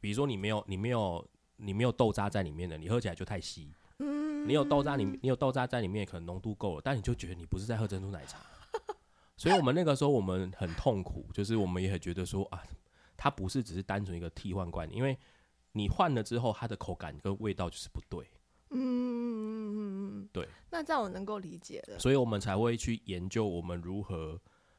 [0.00, 3.74] 比如说你没有你没有你没有豆渣在里面的，你喝起来就太稀。
[3.98, 4.48] 嗯。
[4.48, 8.38] 你有豆渣，你你有豆渣在里面，可能浓度够了，但你就觉得你不是在喝珍珠奶茶。
[9.36, 12.62] 所以我们那个时候我们很痛苦，就是我们也很觉得说啊。
[13.22, 15.16] 它不是只是单纯一个替换罐，因为
[15.70, 18.26] 你换了之后，它的口感跟味道就是不对。
[18.70, 20.48] 嗯，对。
[20.68, 22.00] 那这样我能够理解了。
[22.00, 24.36] 所以我们才会去研究我们如何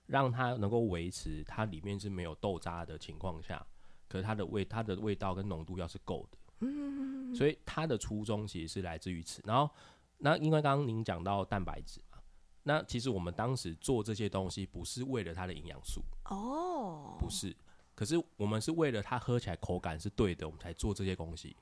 [0.08, 3.66] 让它能够维持它里面是没有豆渣的情况下，
[4.10, 6.38] 可是它的味它的味道跟浓度要是够的。
[6.68, 7.34] 嗯。
[7.34, 9.42] 所以它的初衷其实是来自于此。
[9.46, 9.74] 然后，
[10.18, 12.18] 那因为刚刚您讲到蛋白质嘛，
[12.64, 17.56] 那其实我们当时做这些东西不是为了它的营养素哦，不是。
[17.96, 21.56] 可是我们是为了它喝起来口感是对的，我们才做这些东西。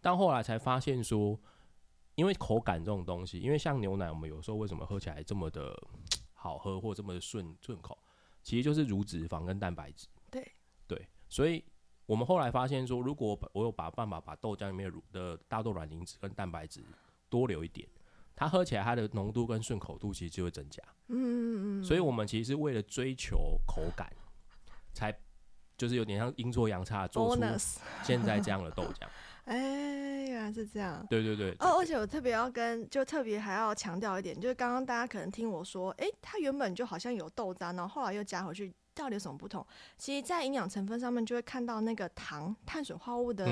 [0.00, 1.38] 但后来才发现说，
[2.14, 5.72] 因为口感这种东西，因为像牛奶，我们有时候为什么喝起来这么的
[6.32, 7.96] 好喝或这么的顺顺口，
[8.42, 10.06] 其实就是乳脂肪跟蛋白质。
[10.30, 10.52] 对
[10.86, 11.64] 对，所以
[12.06, 16.84] 我们后来发现说，如果我有把办法把豆浆里面乳的大豆卵磷脂跟蛋白质
[17.28, 17.88] 多留一点，
[18.34, 20.82] 它喝起来它的浓度跟顺口度其实就会增加。
[21.08, 21.84] 嗯嗯嗯。
[21.84, 24.12] 所以我们其实是为了追求口感
[24.92, 25.16] 才。
[25.78, 27.42] 就是有点像阴错阳差做出
[28.02, 29.06] 现在这样的豆浆。
[29.48, 29.56] 哎，
[30.28, 31.06] 原来是这样。
[31.08, 31.52] 对对对。
[31.60, 38.70] 哦，而且我特别要跟，就特别还要强调一点，就是刚刚大家可能听我说，哎，它原本就好像有豆渣，然后后来又加回去。
[38.98, 39.64] 到底有什么不同？
[39.96, 43.44] 其实，在营养成分上面就会看到那个糖、碳水化合物的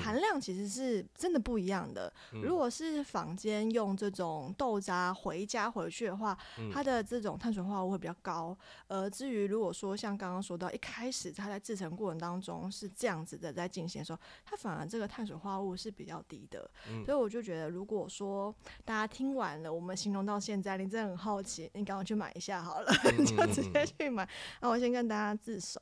[0.00, 2.12] 含量，其实是真的不一样的。
[2.30, 6.38] 如果是坊间用这种豆渣回家回去的话，
[6.72, 8.56] 它的这种碳水化合物会比较高。
[8.86, 16.70] 呃，至于如果说像刚刚说到一开始它在制成过程当中是这样子的在进行的时候，它反而这个碳水化合物是比较低的。
[17.04, 22.92] 所以我就觉得，如果说大家听完了我们形容到现在，你真的很好奇，你赶快去买一下好了，
[23.26, 24.28] 就直接去买。
[24.60, 24.91] 那我先。
[24.92, 25.80] 跟大家自首，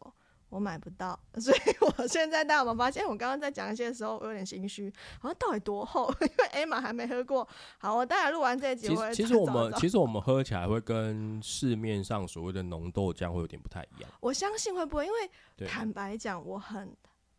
[0.48, 6.12] 我买不到， 所以我现在大家有没有发现，我刚刚在讲一些的时候，我有点心虚，好像到底多厚？
[6.20, 7.46] 因为艾玛还没喝过。
[7.78, 14.10] 好，我待会录完这一集，其其实我们其实我们喝起来会跟市面上所谓的浓豆浆会有点不太一样。
[14.20, 15.06] 我相信会不会？
[15.06, 16.96] 因为坦白讲，我很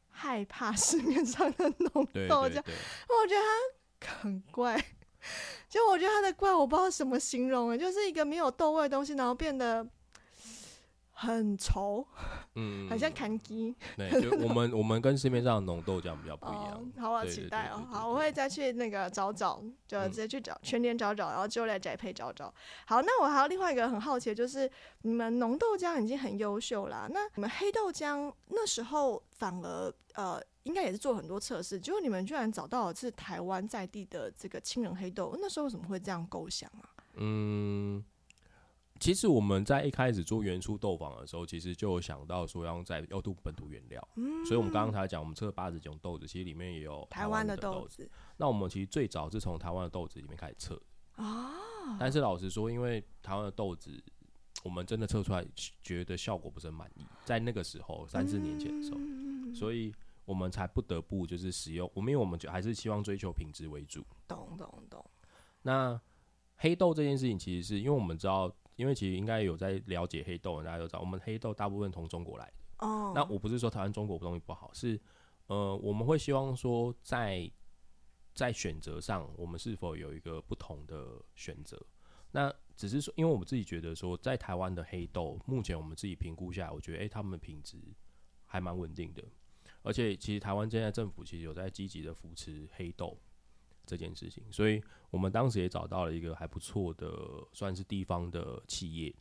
[0.10, 3.42] 害怕市面上的浓豆浆，我觉得
[4.00, 4.82] 它很怪。
[5.70, 9.86] 就我觉得它的怪，我不知道怎么形容啊，就是一个没有豆味的东西，然后变得。
[11.22, 12.04] 很稠，
[12.56, 13.76] 嗯，很像砍鸡。
[13.96, 16.92] 对，就我们我们跟市面上的浓豆浆比较不一样。
[16.98, 17.86] 好，我期待哦。
[17.92, 22.52] 好，我会再去那个找找，就直接去找全年找找，然后就来宅配找找。
[22.88, 24.68] 好，那我还有另外一个很好奇，就是
[25.04, 36.90] 你们浓豆浆已经很优秀啦，那你们黑豆浆那时候反而呃，应该也是做很多测试，结果你们居然找到了是台湾在地的这个青人黑豆，那时候为什么会这样构想啊？
[37.18, 38.04] 嗯。
[39.02, 44.08] 其实我们在一开始做原初豆坊的时候，其实就有想到说要在要度本土原料，
[44.46, 48.08] 所以我们刚刚才讲，我们这个八十种豆子，其实里面也有台湾的豆子。
[48.38, 50.80] 那我们其实最早是从台湾的豆子里面开始测
[51.16, 51.52] 啊，
[52.00, 53.92] 但是老实说，因为台湾的豆子，
[54.64, 55.44] 我们真的测出来
[55.82, 59.00] 觉得效果不是很满意，在那个时候三四年前的时候，
[59.52, 59.92] 所以
[60.26, 64.06] 我们才不得不就是使用我们，因为我们就还是希望追求品质为主。
[64.28, 65.04] 懂懂懂。
[65.64, 66.00] 那
[66.58, 72.54] 黑豆这件事情，其实是因为我们知道，因为其实应该有在了解黑豆，大家都知道，我们黑豆大部分从中国来的。
[72.80, 73.14] 哦。
[73.14, 75.00] 那我不是说台湾中国东西不好，是
[75.46, 77.50] 呃，我们会希望说，在
[78.34, 81.80] 在选择上，我们是否有一个不同的选择？
[82.32, 87.78] 那只是说，因为我们自己觉得说，在台湾的黑豆，目前我们自己评估下来，我觉得，哎，他们的品质
[88.46, 89.24] 还蛮稳定的。
[89.84, 93.20] 而且，其实台湾现在政府其实有在积极的扶持黑豆
[93.86, 97.12] 这件事情，所以我们当时也找到了一个还不错的，
[97.54, 99.14] 算是地方的企业，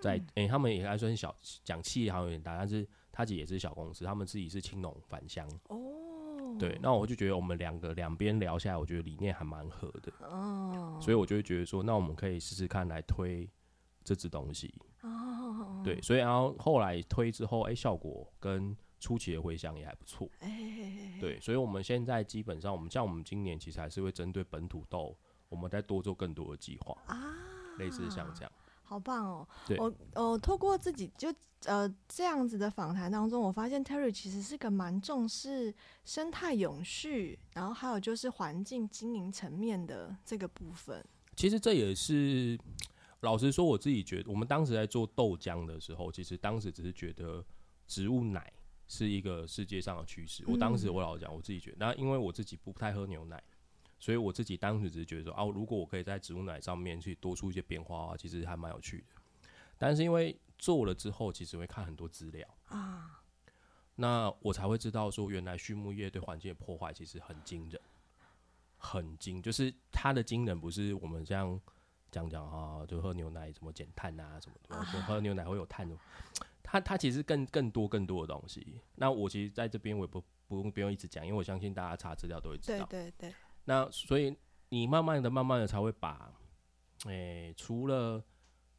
[0.00, 5.48] 在诶，他们也还算小，讲企业好像有点大，但是他其实也是小公司，他们自己是青农返乡。
[5.68, 13.48] 哦，对，那我就觉得我们两个两边聊下来，我觉得理念还蛮合的哦，所以我就会觉得说，那我们可以试试看来推
[14.04, 14.74] 这支东西。
[15.02, 18.76] 哦，对，所以然后后来推之后，哎，效果跟。
[19.00, 20.28] 初期的回响也还不错，
[21.18, 25.16] 对，所以我们现在基本上，我们像我们今年其实还是会针对本土豆，
[25.48, 27.34] 我们再多做更多的计划啊，
[27.78, 29.48] 类似像这样，好棒哦！
[29.78, 31.34] 我我透过自己就
[31.64, 41.02] 呃这样子的访谈当中，我发现 Terry 其实是个蛮重视生态永续，然后还有就是环境经营层面的这个部分。
[41.36, 42.58] 其实这也是
[43.20, 47.42] 老实说，我自己觉得，我们当时在做豆浆的时候，其实当时只是觉得
[47.86, 48.52] 植物奶。
[48.90, 50.42] 是一个世界上的趋势。
[50.48, 53.40] 我当时我老讲，我自己觉得，那因为我自己不太喝牛奶，
[54.00, 59.04] 所以我自己当时只是觉得说，哦，如果我可以在植物奶上面去多出一些变化的话，其实还蛮有趣的。
[59.78, 63.22] 但是因为做了之后，其实会看很多资料啊，
[63.94, 67.80] 那我才会知道说，原来畜牧业对环境的破坏其实很惊人，
[68.76, 71.60] 很惊，就是它的惊人不是我们这样
[72.10, 75.96] 讲讲啊，就喝牛奶怎么减碳啊什么的，喝牛奶会有碳的。
[76.62, 78.80] 它它其实更更多更多的东西。
[78.96, 82.86] 那我其实在这边我也不不用不用一直讲，因为我相信大家查资料都会知道。
[82.86, 83.34] 对对对。
[83.64, 84.36] 那所以
[84.68, 86.32] 你慢慢的、慢慢的才会把，
[87.06, 88.24] 诶，除了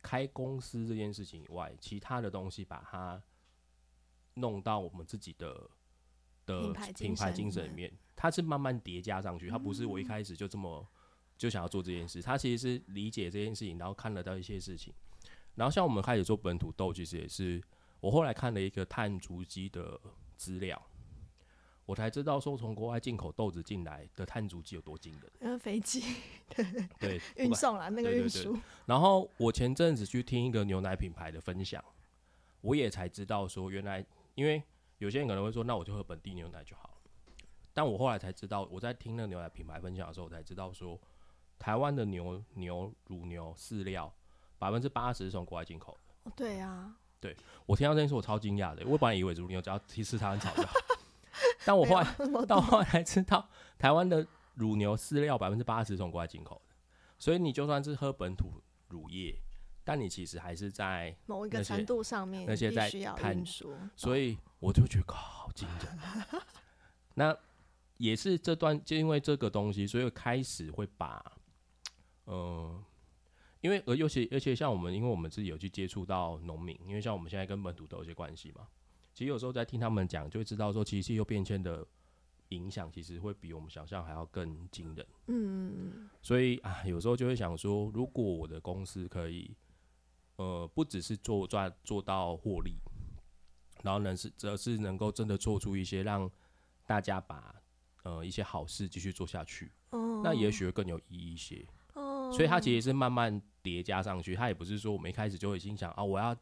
[0.01, 3.21] 开公司这件事情以外，其他的东西把它
[4.35, 5.69] 弄到我们自己的
[6.45, 7.91] 的品牌精神里面。
[8.15, 10.87] 它是慢慢叠加上去，它不是我一开始就这么
[11.37, 12.21] 就想要做这件事。
[12.21, 14.93] 它其实是理解这件事情，然后看得到一些事情。
[15.61, 17.61] 然后像我们开始做本土豆，其实也是。
[17.99, 20.01] 我后来看了一个碳足迹的
[20.35, 20.81] 资料，
[21.85, 25.31] 我才知道说从国外进口豆子进来的碳足迹有多惊人。
[25.39, 26.01] 那飞机
[26.49, 26.65] 对
[26.99, 28.57] 对运送啦，那个运输。
[28.87, 31.85] 然后我前阵子去听一个牛奶品牌的分享，
[32.61, 34.63] 我也才知道说原来，因为
[34.97, 36.95] 有些人可能会说，那我就喝本地牛奶就好了。
[37.71, 40.99] 但我后来才知道，我在听那牛奶品牌分享的时候，我才知道说，
[41.59, 44.11] 台湾的牛牛乳牛饲料
[44.61, 46.29] 百分之八十是从国外进口的。
[46.29, 46.93] 哦，对呀。
[47.19, 48.85] 对我听到这件事，我超惊讶的。
[48.85, 50.73] 我本来以为乳牛只要提示它很吵就好，
[51.65, 53.47] 但我后来到后来才知道，
[53.77, 56.75] 台湾的乳牛饲料百分之八十从国外进口的，
[57.17, 59.35] 所以你就算是喝本土乳液，
[59.83, 66.41] 但你其实还是在某一个程度上面那些在运输，所以我就觉得好惊人。
[67.13, 67.37] 那
[67.97, 71.23] 也是这段，就因为这个东西，所以开始会把，
[72.25, 72.83] 嗯。
[73.61, 78.67] 因为而尤其而且像我们，因为我们自己有去接触到农民，因为像我们现在跟本土都有些关系嘛。
[79.13, 81.85] 其实有时候在听他们讲，就会知道说，其实气候变迁的
[82.49, 85.05] 影响，其实会比我们想象还要更惊人。
[85.27, 89.55] 嗯，所以啊，有时候就会想说，如果我的公司可以，
[90.37, 92.79] 呃，不只是做赚做到获利，
[93.83, 96.29] 然后呢是则是能够真的做出一些让
[96.87, 97.53] 大家把
[98.03, 99.71] 呃一些好事继续做下去，
[100.23, 101.67] 那也许会更有意义一些。
[102.31, 106.35] 所以它其实是慢慢叠加上去，它也不是说我们一开始就会心想啊，我要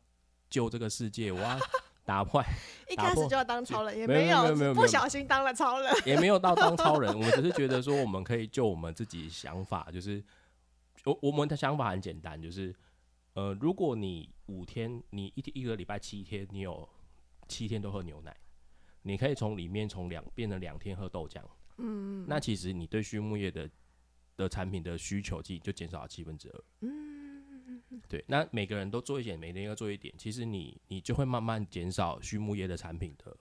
[0.49, 1.57] 救这个世界，我要
[2.05, 2.45] 打 坏，
[2.89, 10.23] 一开始就要当超人，也没有没有不小心当了超人，也没有到当超人， 我们只是觉得说我们可以救我们自己想法，就是
[11.05, 12.73] 我我们的想法很简单，就是
[13.33, 16.87] 呃，如果你五天，你一天一个礼拜七天，你有
[17.47, 18.35] 七天都喝牛奶，
[19.01, 21.41] 你可以从里面从两变成两天喝豆浆，
[21.77, 23.69] 嗯，那其实你对畜牧业的。
[24.39, 26.63] 的产品的需求其实就减少了七分之二。
[26.79, 33.37] 嗯，对，那每个人都做一点，每天要做一点，其实你你就会慢慢减少畜牧业的产品的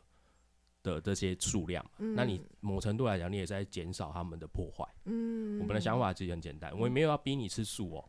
[0.83, 1.85] 的这些数量。
[1.97, 4.85] 那你某程度来讲，你也在减少他们的破坏。
[5.05, 8.05] 嗯，我们的想法其实很简单，我也没有要逼你吃素哦。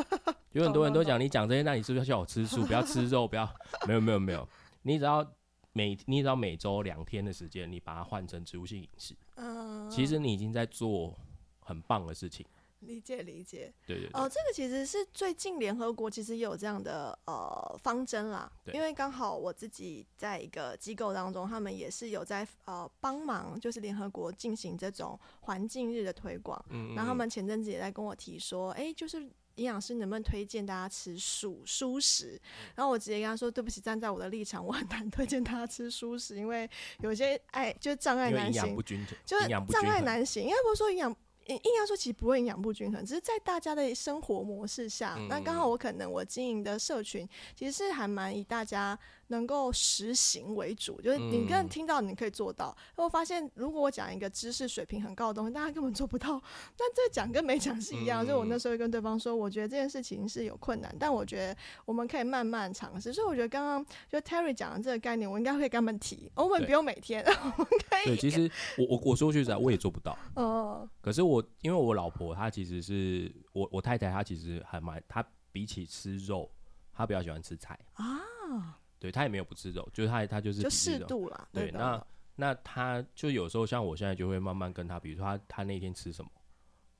[0.52, 2.66] 有很多人都讲你讲这些，那你是不是要叫我吃素？
[2.66, 3.48] 不要吃肉，不要
[3.88, 4.46] 没有没有没有，
[4.82, 5.26] 你只要
[5.72, 9.16] 每你只要每周两天的时间，你把它换成植物性饮食。
[9.36, 11.18] 嗯，其实你已经在做。
[11.66, 12.46] 很棒的事情，
[12.80, 29.18] 理解理解，对对哦，这个其实是最近联合国其实也有这样的呃方针啦，因为刚好我自己在一个机构当中，他们也是有在呃帮忙，就是联合国进行这种环境日的推广，嗯，然后他们前阵子也在跟我提说，哎，就是
[29.56, 32.38] 营养师能不能推荐大家吃素蔬食？
[32.74, 36.68] 然后我直接跟他说，对不起，站在我的立场，我很难推荐大家吃蔬食，因为
[37.00, 38.76] 有些爱就是障碍难行，
[39.24, 41.16] 就是障碍难行，应该不是说营养。
[41.54, 48.98] 硬要说，其实不会营养不均衡，只是在大家的生活模式下，那刚好我可能我经营的社群其实是还蛮以大家。
[49.28, 52.76] 能够实行为主，就是你跟人听到你可以做到。
[52.96, 56.40] 我发现，如果我讲一个知识水平很高的东西，大家根本做不到。
[56.78, 58.26] 那这讲跟没讲是一样。
[58.26, 63.12] 就我那时候跟对方说，我觉得这件事情是有困难，但我觉得我们可以慢慢尝试。
[63.12, 66.30] 所以我觉得刚刚就 Terry 讲的这个概念，我应该会跟他们提。
[66.34, 68.06] 我们不用每天， 我们可以。
[68.06, 70.16] 对，其实我我我说句实在，我也做不到。
[70.36, 70.88] 哦。
[71.00, 76.50] 可是我因为我老婆她其实是我我太太，她其实还蛮她比起吃肉，
[76.92, 78.78] 她比较喜欢吃菜啊。
[79.06, 81.48] 对他也没有不吃肉，就是他他就是就适度了。
[81.52, 82.04] 对，那
[82.34, 86.30] 那他就有时候像我现在就会慢慢跟他，比如说他他那天吃什么，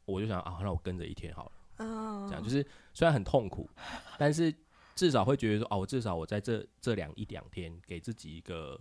[0.04, 1.52] 我就想啊，那我跟着一天好了。
[2.28, 3.68] 这样就是虽然很痛苦，
[4.16, 4.54] 但是
[4.94, 8.80] 至少会觉得说哦，我至少我在这这两一两天给自己一个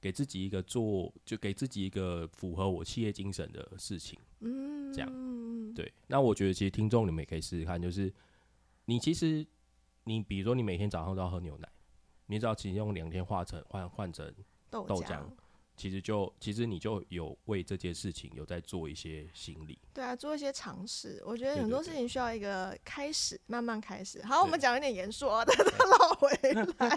[0.00, 4.18] 给自己一个做，就给自己一个符合我企业精神的事情。
[4.40, 5.92] 嗯，这样对。
[6.06, 8.12] 那我觉得其实听众你们也可以试试看，就是
[8.86, 9.46] 你其实
[10.04, 11.68] 你比如说你每天早上都要喝牛奶。
[12.30, 14.32] 你只要其实用两天化成换换成
[14.70, 15.24] 豆浆，
[15.76, 19.76] 其实就其实你就有为这件事情有在做一些心理。
[19.92, 21.20] 对啊，做一些尝试。
[21.26, 24.22] 我觉得很多事情需要一个开始，慢慢开始。
[24.22, 26.28] 好，我们讲一点严肃啊，再 绕回
[26.78, 26.88] 来。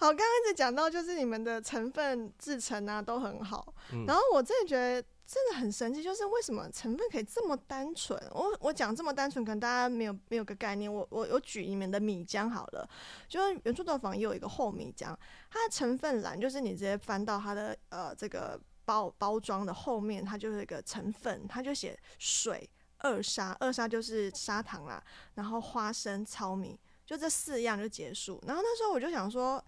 [0.00, 3.72] 好，刚刚在讲到就是你们的成分制成啊都很好，
[4.06, 5.06] 然后我真的觉得。
[5.26, 8.20] 真的很神奇，就是为什么成分可以这么单纯？
[8.30, 10.92] 我我讲这么单纯，可能大家没有没有个概念。
[10.92, 12.88] 我我我举你们的米浆好了，
[13.26, 15.16] 就是原著豆坊也有一个厚米浆，
[15.50, 22.68] 它的成分栏就是你直接翻到它的呃这个包包装的后面，它就是一个成分，它就写水
[22.98, 25.02] 二砂，二砂就是砂糖啦，
[25.34, 28.38] 然后花生、糙米，就这四样就结束。
[28.46, 29.64] 然后那时候我就想说。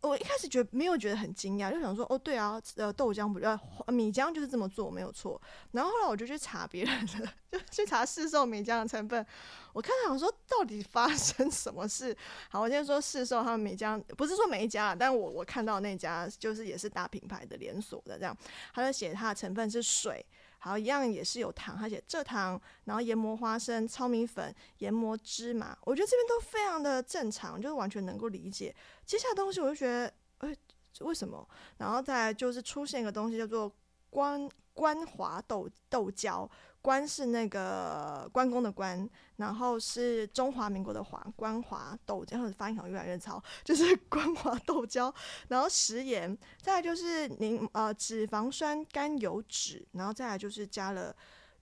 [0.00, 5.40] 我一开始觉没有觉得很惊讶，就想说哦，对啊，呃，豆浆不要米浆就是这么做，没有错。
[5.72, 9.26] 然后后来我就去查别人的， 就去查市售米浆的成分。
[9.72, 12.16] 我看想说到底发生什么事？
[12.48, 18.36] 好，我先说市售他们米浆，不是说每一家，但我我看到那家就是也是大品牌的连锁的这样，
[18.72, 20.24] 他就写它的成分是水。
[20.58, 28.74] 好，一样也是有糖，它写蔗糖，然后研磨花生、糙米粉、研磨芝麻，我觉得这边都非常的正常，就是完全能够理解。
[29.06, 30.56] 接下来东西我就觉得，哎，
[31.00, 31.48] 为什么？
[31.76, 33.72] 然后再就是出现一个东西叫做
[34.10, 36.48] 关关华豆豆胶。
[36.80, 45.12] 关是那个关公的关，然后是中华民国的华，关华豆浆，或者发音好像越来越糙，就是关华豆胶，
[45.48, 51.14] 然后食盐，再来就是柠呃脂肪酸甘油脂，然后再来就是加了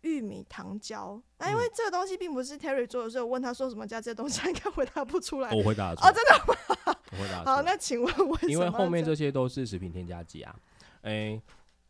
[0.03, 1.21] 玉米糖胶。
[1.39, 5.51] 那因为这个东西并不是 Terry 做的，所以我问他说什么加这些东西，他应该回答不出来。
[5.51, 6.97] 我回答哦，真的吗？
[7.12, 8.53] 我回答好，那请问为什么？
[8.53, 10.55] 因为后面这些都是食品添加剂啊，
[11.03, 11.41] 哎。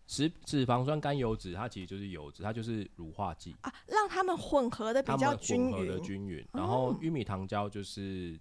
[0.07, 5.87] 脂脂肪酸甘油脂，它其实就是油脂，它就是乳化剂啊，让它们混合的比较均匀。
[5.87, 6.47] 的均匀。
[6.53, 8.39] 然后玉米糖胶就是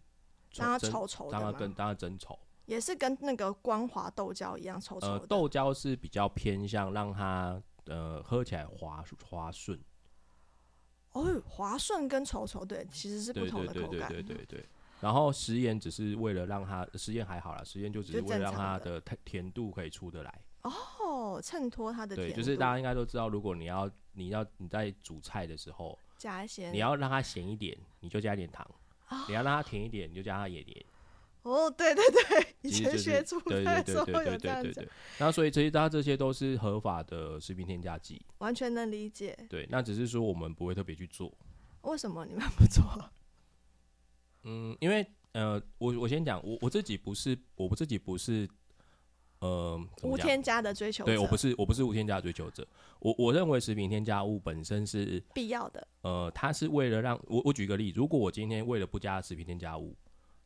[0.54, 5.08] 让它稠稠的，让它跟让它增稠，也是跟那个光滑豆胶一样稠稠的。
[5.14, 9.80] 呃，豆胶是比较偏向让它呃喝起来滑滑顺。
[11.14, 14.10] 哦，滑顺跟稠稠对，其实是不同的口感。
[14.10, 14.66] 对对对对对。
[15.02, 20.42] 然后食盐只是为了让它食盐还好啦，食盐就只是为了让它的甜甜度可以出得来。
[20.66, 28.66] 哦，衬托它的对，就是大家应该都知道，如果你要你要你在煮菜的时候加一些，你要让它咸一点，你就加一点糖；
[29.28, 30.86] 你要让它甜一点，你就加它盐盐。
[31.44, 34.90] 哦，对对对，以前学煮菜的时候有这样子。
[35.20, 39.38] 那所以其实它这些都是合法的食品添加剂，完全能理解。
[39.48, 41.32] 对，那只是说我们不会特别去做。
[41.84, 42.84] 为什么你们不做？
[44.42, 48.50] 嗯，因为呃，我我先讲，我我自己不是，我自己不是。
[49.40, 52.66] 呃，无添加的追求者，对我不是，我不是无添加的追求者。
[53.00, 55.88] 我我认为食品添加物本身是必要的。
[56.02, 59.96] 呃，它是为了让我我举个例，如果我今天为了不加食品添加物，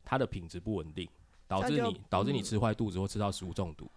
[0.04, 1.08] 它的品质不稳定，
[1.46, 3.90] 导致你导致你吃坏肚子或吃到食物中毒，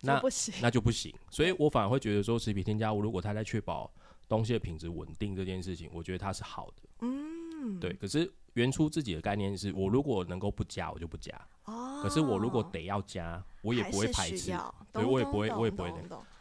[0.00, 1.14] 那不行，那就不行。
[1.30, 3.88] 所以我反而会觉得说，食品添加物如果它在确保
[4.28, 6.82] 东西的品质稳定这件事情，我觉得它是好的。
[7.00, 7.92] 嗯，对。
[7.92, 11.34] 可是原初自己的概念是我如果能够不加，我就不加。
[11.64, 12.00] 哦。
[12.02, 13.44] 可是我如果得要加。
[13.60, 14.52] 我也不会排斥，
[14.92, 15.96] 所以我也不会，我也不会的。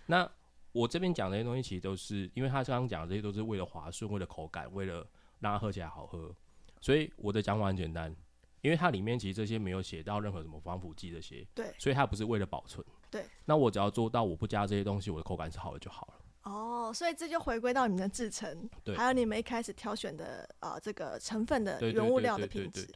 [0.06, 0.30] 那
[0.72, 5.06] 我这边讲这些东西，其实都是因为他刚刚讲的这些都是为了滑顺，为了口感，为了
[5.40, 6.34] 让它喝起来好喝。
[6.80, 8.16] 所以我的讲法很简单，
[8.62, 12.86] 因为它里面其实这些没有写到任何什么防腐剂这些，对，所以它不是为了保存。
[13.10, 16.14] 对，那我只要做到我不加这些东西，我的口感是好的就好了。
[16.48, 22.88] 哦，所以这就回归到你们的制成，还有你们一开始挑选的呃这个成分的原物料的品质。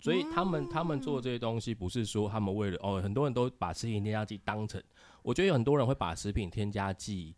[0.00, 4.82] 所以他们他们做这些东西，不是说他们为了哦，很多人都把食品添加剂当成，
[5.22, 7.34] 我觉得有很多人会把食品添加剂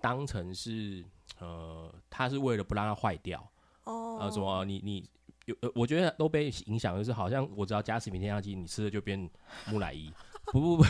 [0.00, 1.04] 当成是
[1.38, 3.40] 呃，他是为了不让它坏掉。
[3.84, 5.08] 哦，呃，什么你你
[5.46, 9.28] 有呃，我觉得都被影响，就是好像我只要加食品添加剂，你吃的就变
[9.66, 10.12] 木乃伊，
[10.46, 10.84] 不不不，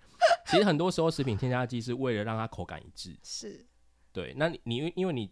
[0.46, 3.66] 其实很多时候食品添加剂是为了让它口感一致，是，
[4.12, 5.30] 对，那你你因为你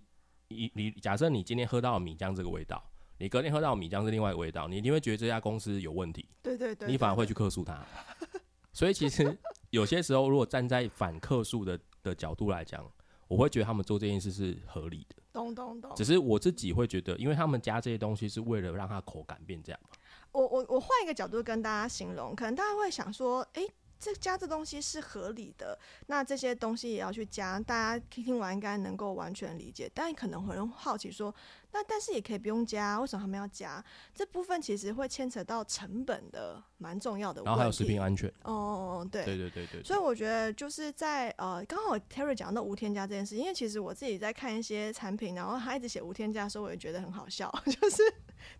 [0.48, 2.82] 你你假设你今天喝到米浆这个味道。
[3.20, 6.24] 你隔天喝到米浆是另外一个味道，你一定会觉得这家公司有问题。
[6.40, 7.84] 对对对，你反而会去客诉他。
[8.72, 9.36] 所以其实
[9.70, 12.88] 有些时候，如果站在反客诉的的角度来讲，
[13.26, 15.16] 我会觉得他们做这件事是合理的。
[15.32, 15.92] 懂懂懂。
[15.96, 19.90] 只是我自己会觉得，因为他们加这些东西是为了让它口感变这样嘛。
[20.30, 23.66] 我我我换一个角度跟大家形容，可能大家会想说，哎。
[23.98, 29.90] 这加这东西是合理的，那这些东西也要去加，大家听听完应该能够完全理解。
[29.92, 31.34] 但可能会好奇说，
[31.72, 33.84] 那但是也可以不用加，为什么他们要加？
[34.14, 37.42] 这部分其实会牵扯到成本的蛮重要的。
[37.42, 38.32] 然后还有食品安全。
[38.42, 39.82] 哦，对，对对对对。
[39.82, 48.02] 所以我觉得就是在呃，刚好 Terry 讲到无添加这件事，因为其实我自己在看一些产品，然后他一直写无添加的时候，我也觉得很好笑， 就是。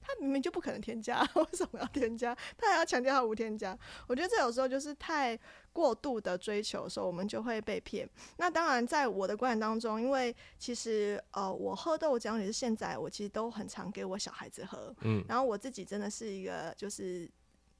[0.00, 2.36] 他明明就不可能添加， 为什么要添加？
[2.56, 3.76] 他还要强调他无添加。
[4.06, 5.38] 我觉得这有时候就是太
[5.72, 8.08] 过度的追求的时候，我们就会被骗。
[8.36, 14.94] 那当然，在我的观点当中，因为其实呃，我喝豆浆也是现在我其实都很常给我小孩子喝。
[15.02, 15.24] 嗯。
[15.28, 17.30] 然后我自己真的是一个就是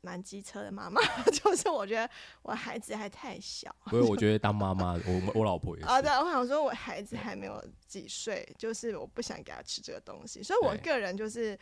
[0.01, 1.01] 蛮机车的妈妈，
[1.33, 2.09] 就是我觉得
[2.43, 3.75] 我孩子还太小。
[3.91, 5.89] 所以我觉得当妈妈，我我老婆也是。
[5.91, 11.59] 啊，对，我想说我孩子还没有几岁，就是我不想给他吃这个东西，所以我个人就是。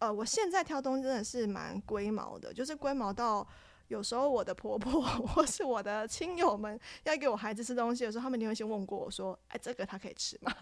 [0.00, 3.46] 呃，我现在挑东西真的是蛮龟毛的，就是龟毛到
[3.88, 10.52] 有时候我的婆婆 或是我的亲友们要给我孩子吃东西的时候，他们一定会先问过我说：“哎，这个他可以吃吗？”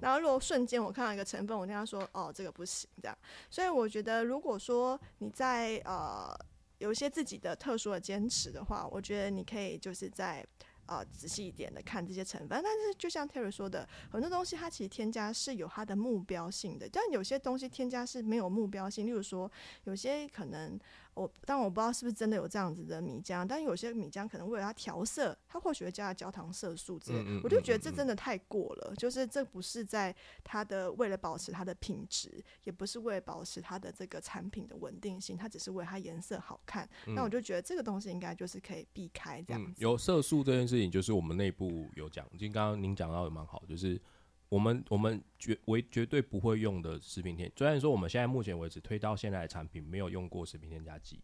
[0.00, 3.16] 然后如果瞬间我看到一个成分，我跟他说：“哦，这个不行。”这样，
[3.50, 6.36] 所以我觉得如果说你在呃
[6.78, 10.46] 有一些自己的特殊的坚持的话，我觉得你可以就是在。
[10.86, 19.50] 啊，仔细一点的看这些成分，但是就像 Terry 说的，很多东西它其实添加是有它的目标性的，但有些东西添加是没有目标性，例如说
[19.84, 20.78] 有些可能。
[21.14, 28.94] 我但我不知道是不是真的有这样子的米浆，但有些米浆可能为了它调色，它或许会加了焦糖色素之类，我就觉得这真的太过了。
[28.96, 36.88] 就是这不是在它的为了保持它的品质，也不是为了保持它的这个产品的稳定性，它只是为它颜色好看。
[37.08, 39.82] 那我就觉得这个东西应该就是可以避开这样子。
[39.82, 44.00] 有色素这件事情，就是我们内部有讲，就刚刚您讲到的蛮好，就是。
[44.48, 51.18] 我们我们绝为绝对不会用的食品添，虽然说我们现在目前为止推到现在的产品没有用过食品添加剂，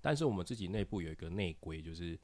[0.00, 2.18] 但是我们自己内部有一个内规，就是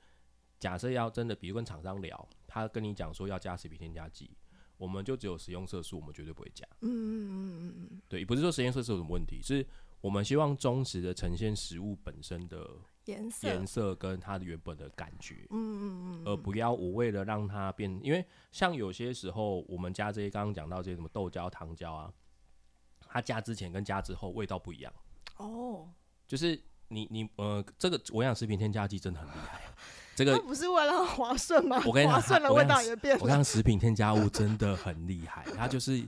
[0.59, 4.31] 假设要真的，比如跟厂商聊，他跟你讲说要加食品添加剂，
[4.79, 6.67] 我们就只有食用色素，我们绝对不会加。
[6.81, 9.67] 嗯嗯嗯嗯嗯，对，不是说实验色素有什么问题，是
[10.01, 12.71] 我们希望忠实的呈现食物本身的。
[13.09, 22.13] 颜色颜色跟它的原本的感觉，嗯嗯嗯，而不要我为了让它变，因为像有些时候我们加这些刚刚讲到这些什么豆胶、糖胶啊，
[23.09, 24.93] 它加之前跟加之后味道不一样。
[25.39, 25.89] 哦，
[26.27, 29.61] 就是你你呃，这个我想食品添加剂真的很厉害，
[30.15, 31.83] 这个 不是为了 划算吗？
[31.87, 33.19] 我跟你讲，划算的味道也变。
[33.21, 36.07] 我看食品添加物真的很厉害，它就是。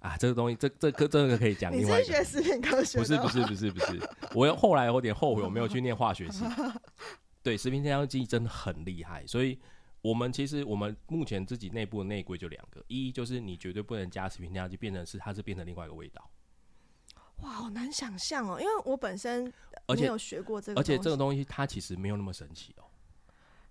[0.00, 1.72] 啊，这个东西，这这个这个可以讲。
[1.72, 2.98] 你是学食品科学？
[2.98, 6.44] 不是不是不是不是，我后来有点后悔，我没有去念化学系。
[7.42, 9.58] 对，食品添加剂真的很厉害，所以
[10.02, 16.30] 我们其实我们目前自己内部的内规就两个，一就是你绝对不能加食品添加剂，变成是它是变成另外一个味道。
[17.42, 19.52] 哇，好难想象哦，因为我本身
[19.86, 22.84] 而且有学过这个，而且这个东西它其实没有那么神奇哦。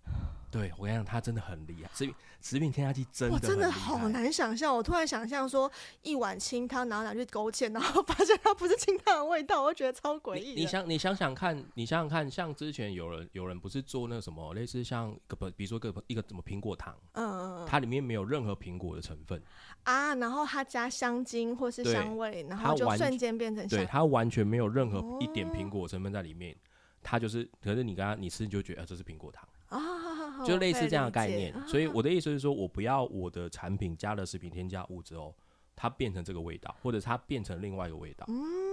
[0.56, 1.90] 对我跟你讲，它真的很厉害。
[1.94, 4.74] 食品食品添加剂真的，真的好难想象。
[4.74, 5.70] 我突然想象说，
[6.02, 10.54] 一碗清汤，然后拿去勾芡，然后 发现它不是清汤的味道，我觉得超诡异。
[10.54, 19.42] 你想，你想想看，你想想看，像之前有人有人不是做那个什么，类似像个不，比如说个一个什么苹果糖，嗯嗯嗯，它里面没有任何苹果的成分
[19.84, 26.56] 啊，然后它加香精或是香味，然后就瞬间变成对它完全没有任何一点苹果成分在里面，
[27.04, 30.15] 它就是，可是你刚刚你吃你就觉得这是苹果糖啊。
[30.44, 35.36] 就类似这样的概念，所以我的意思是说，我不要我的产品加了食品添加物之后，
[35.76, 38.26] 它变成这个味道，或者它变成另外一个味道。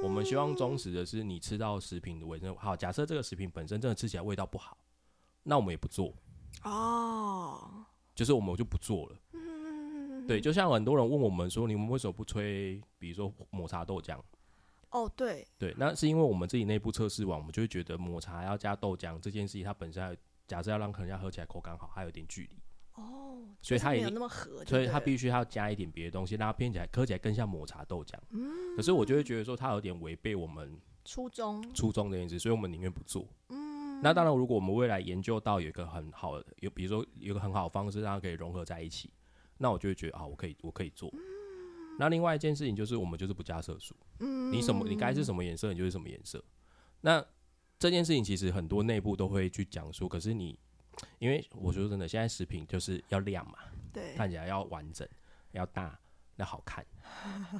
[0.03, 2.75] 我们希望忠实的是，你吃到食品的味道好。
[2.75, 4.77] 假设这个食品本身真的吃起来味道不好，
[5.43, 6.15] 那我们也不做
[6.65, 7.85] 哦，
[8.15, 9.17] 就是我们就不做了。
[10.27, 12.81] 对，就像很多人问我们说，你们为什么不吹？
[12.99, 14.19] 比如说抹茶豆浆？
[14.91, 20.17] 哦，对，对，那是因为我们自己内部测试完，我们就会觉得抹茶要加豆浆这件事情，它本身。
[20.53, 22.59] 假设要让人家喝起来口感好，还有点距离。
[22.97, 28.13] 哦，所以它也那么合，所以它必须要加一点别的东西，让它偏起来喝起来更像抹茶豆浆。
[28.33, 33.27] 嗯，可是我就会觉得说它有点违背我们初衷初衷的意思，所以我们宁愿不做。
[33.49, 39.11] 嗯，那当然，如果我们未来研究到有一个很好的，有比如说有个很好的方式，让它可以融合在一起，
[39.57, 41.11] 那我就会觉得啊，我可以我可以做。
[41.99, 43.97] 那另外一件事情就是，我们就是不加色素。
[44.21, 46.45] 嗯，你什么你该是什么颜色，你就是什么颜色。
[47.01, 47.25] 那
[47.83, 50.59] 这件事情其实很多内部都会去讲述，可是你。
[51.19, 53.55] 因为我说真的，现在食品就是要亮嘛，
[53.95, 55.09] 对，看起来要完整，
[55.53, 55.99] 要大，
[56.37, 56.85] 要好看，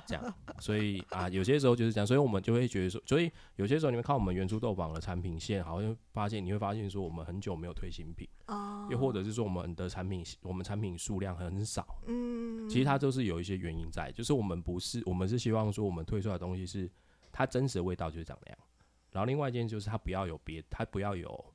[0.07, 0.35] 这样。
[0.61, 16.89] 所以啊，有些时候就是这样，所以我们就会觉得说，所以有些时候你们看我们原初豆坊的产品线，好像发现你会发现说，我们很久没有推新品，哦，又或者是说我们的产品，我们产品数量很少，嗯，其实它都是有一些原因在，就是我们不是，我们是希望说我们推出来的东西是
[17.33, 18.59] 它真实的味道就是长那样，
[19.13, 21.53] 然后另外一件就是它不要有别，它不要有。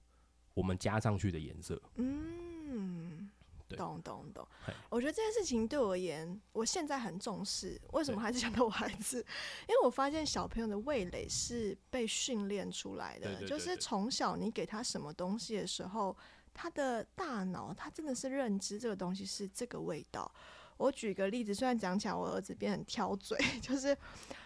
[0.53, 3.29] 我们加上去的颜色，嗯，
[3.77, 4.47] 懂懂懂。
[4.89, 7.79] 我觉得这件事情对我而言，我现在很重视。
[7.91, 9.19] 为什么还是想到我孩子？
[9.69, 16.17] 因为我发现小朋友的味蕾是被训练出来的，就是从小你给他什么东西的时候，
[16.55, 20.33] 他的大脑他真的是认知这个东西是这个味道。
[20.77, 23.95] 我举个例子，虽然讲起来我儿子变很挑嘴， 就是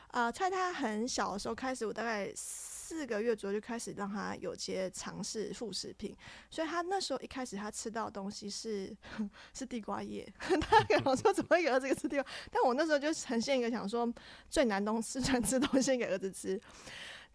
[0.09, 2.33] 啊，在他很小的时候开始，我大概。
[2.91, 6.13] 四个月左右就开始让他有些尝试副食品，
[6.49, 8.93] 所以他那时候一开始他吃到的东西是
[9.55, 10.27] 是地瓜叶，
[10.59, 12.25] 他跟我说怎么会给儿子吃地瓜？
[12.51, 14.13] 但我那时候就呈现一个想说
[14.49, 16.59] 最难东四川吃 东西给儿子吃。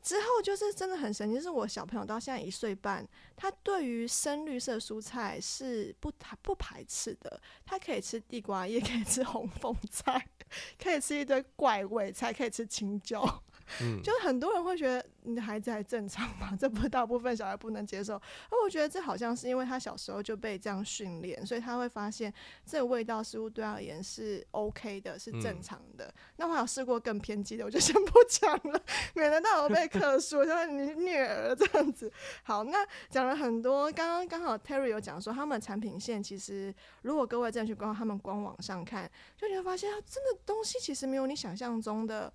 [0.03, 3.05] 之后就是真的很神奇，是我小朋友到现在一岁半，
[3.35, 10.29] 他对于深绿色蔬菜是不不排斥的，他可以吃地瓜叶，可以吃红凤菜，
[10.79, 13.43] 可以吃一堆怪味菜，可以吃青椒。
[13.81, 16.57] 嗯，就很多人会觉得你的孩子还正常吗？
[16.59, 18.14] 这不大部分小孩不能接受。
[18.14, 22.33] 而我觉得这好像是因为他小时候就被这样训练，所以他会发现
[22.64, 26.12] 这个味道似乎对他而言是 OK 的，是正常的。
[26.37, 28.81] 那我有试过更偏激的，我就先 不讲了，
[29.14, 32.12] 免得到我被克数，像你虐儿这样子。
[32.43, 42.33] 好，那讲了很多，刚刚刚好 Terry 有讲说，他们产品线其实如果各位真的去逛他们官网上看，就你会发现，真的东西其实没有你想象中的。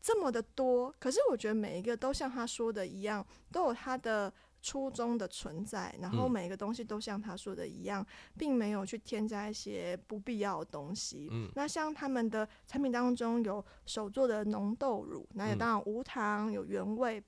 [0.00, 4.32] 这么的多，可是我觉得每一个都像他说的一样，都有他的
[4.62, 5.94] 初衷的存在。
[6.00, 8.06] 然后每一个东西都像他说的一样，
[8.38, 11.28] 并没有去添加一些不必要的东西。
[11.32, 17.22] 嗯，那像他们的产品当中有手做的浓豆乳，那也当然无糖有原味。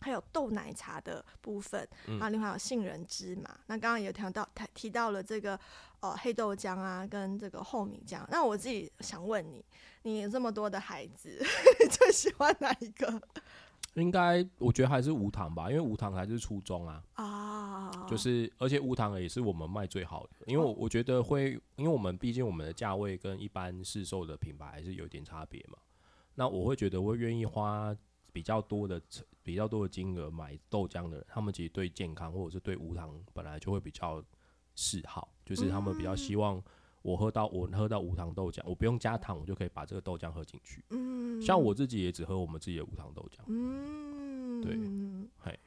[0.00, 1.86] 还有豆奶茶的部分，
[2.20, 3.58] 啊，另外有杏仁芝麻。
[3.66, 5.58] 那刚刚也提到提提到了这个
[6.00, 8.24] 呃黑豆浆啊，跟这个厚米浆。
[8.30, 9.64] 那我自己想问你，
[10.02, 11.28] 你这么多的孩子，
[11.82, 13.20] 你最喜欢哪一个？
[13.94, 17.02] 应该我觉得还是无糖吧，因为无糖还是初衷啊。
[17.14, 25.76] 啊，就是而且无糖也是我们卖最好的，因为我我觉得会，因为我们毕竟我们的价位跟一般市售的品牌还是有点差别嘛。
[26.36, 27.96] 那我会觉得我愿意花。
[28.30, 29.00] 比较多的
[29.48, 34.22] 比较多的金额买豆浆的人，他们其实对健康或者是对无糖本来就会比较
[34.76, 36.62] 嗜好，就是他们比较希望
[37.00, 40.84] 我喝到我喝到无糖豆浆，我不用加糖，我就可以把这个豆浆喝进去。
[40.90, 43.40] 嗯，像我自己也只喝我们自己的无糖豆浆。
[43.46, 44.78] 嗯，对，
[45.38, 45.58] 嘿，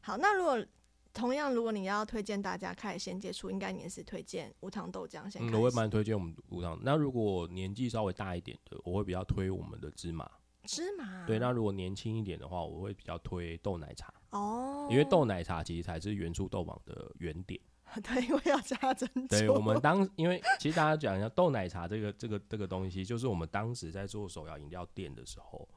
[0.00, 0.64] 好，那如果
[1.12, 5.44] 同样如果你要推荐大家开始先接触，应该你也是推荐无糖豆浆先。
[5.52, 6.78] 我会蛮推荐我们无糖。
[6.84, 10.30] 那如果年纪稍微大一点的，我会比较推我们的芝麻。
[10.64, 17.60] 芝麻对，那如果年轻一点的话，我会比较推豆奶茶哦，因为豆奶茶其实才是原初豆网的原点。
[18.02, 19.26] 对，因为要加珍珠。
[19.28, 25.68] 对，我们 当因为其实大家讲一下豆奶茶这个这个这个东西，就是我们当时在做手摇饮料店的时候，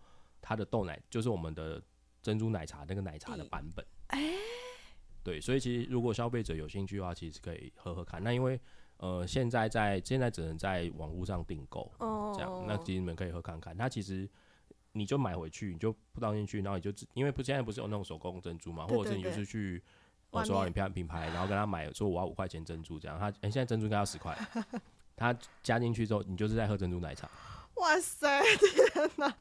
[0.42, 1.80] 它的豆奶就是我们的
[2.24, 3.86] 珍珠奶茶那个奶茶的版本。
[4.08, 4.34] 哎，
[5.22, 8.24] 对，所以其实如果消费者有兴趣的话，其实可以喝喝看。
[8.24, 8.60] 那因为
[8.98, 13.78] 呃，现在在现在只能在网络上订购哦，这样，那其实你们可以喝看看。
[13.78, 14.28] 它其实。
[14.92, 19.82] 你就买回去，你就不倒进去，然后你就因为不现在不是有那种手工珍珠嘛，或者是你就是去
[20.44, 24.38] 手摇饮品品牌，然后跟他买说我要五块钱珍珠这样，他哎现在珍珠应该要十块，
[25.16, 27.30] 他加进去之后，你就是在喝珍珠奶茶。
[27.76, 28.42] 哇塞，
[28.94, 29.34] 天哪！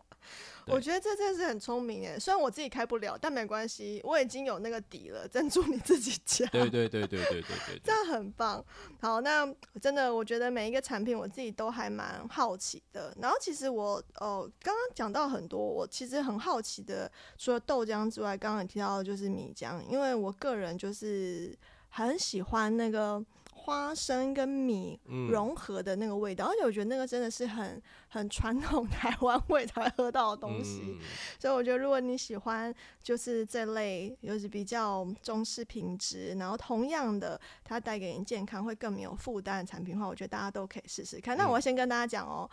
[0.67, 5.27] 我觉得这真是很聪明耶，虽然我自己开不了，但没关系，我已经有那个底了。
[5.29, 8.65] 珍珠你自己加，对对对对对对对， 这样很棒。
[9.01, 9.47] 好，那
[9.81, 13.17] 真的，我觉得每一个产品我自己都还蛮好奇的。
[13.21, 21.57] 然后其实我哦，刚刚讲到很多，我其实很好奇的，除了豆浆之外，刚刚提到的就是米浆，因为我个人就是
[21.91, 23.25] 很喜欢那个。
[23.67, 24.99] 花生跟米
[25.29, 30.97] 融合的那个味道，而且我觉得那个真的是很很传统台湾味才会喝到的东西。
[31.39, 41.37] 所以我觉得如果你喜欢就是这类就是比较中式品质，然后同样的它带给你健康会更没有负担的产品的话，我觉得大家都可以试试看。
[41.37, 42.49] 那我先跟大家讲哦，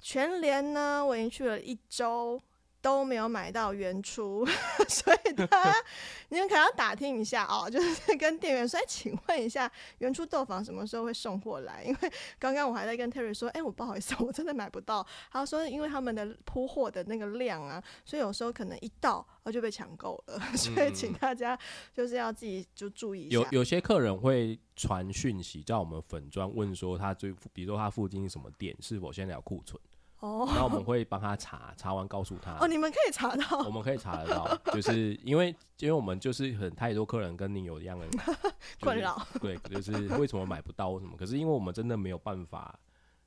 [0.00, 2.40] 全联呢我已经去了一周。
[2.80, 4.46] 都没有买到原初，
[4.88, 5.74] 所以他
[6.28, 11.82] 你们可能要打听一下哦，就是跟店员说，哎，请问一下原初豆坊什么时候会送货来？
[11.86, 15.06] 因为刚刚我还在跟 Terry 说，哎，我不好意思，我真的买不到。
[15.32, 21.58] 他说，因为他们的铺货的那个量啊，所以有时候可能一到而就被抢购了， 所以请大家
[21.92, 23.36] 就是要自己就注意一下。
[23.36, 29.80] 有有些客人会传讯息叫我们粉砖问说，他最比如说他附近什么店是否现在有库存。
[30.20, 32.56] 哦，然后我们会帮他查，查完告诉他。
[32.58, 33.58] 哦，你们可以查到。
[33.64, 38.06] 我们可以查得到，就是因为因为我们就是很太多客人跟你有一样的
[38.80, 41.16] 困扰，对，就是为什么买不到什么？
[41.16, 42.76] 可是因为我们真的没有办法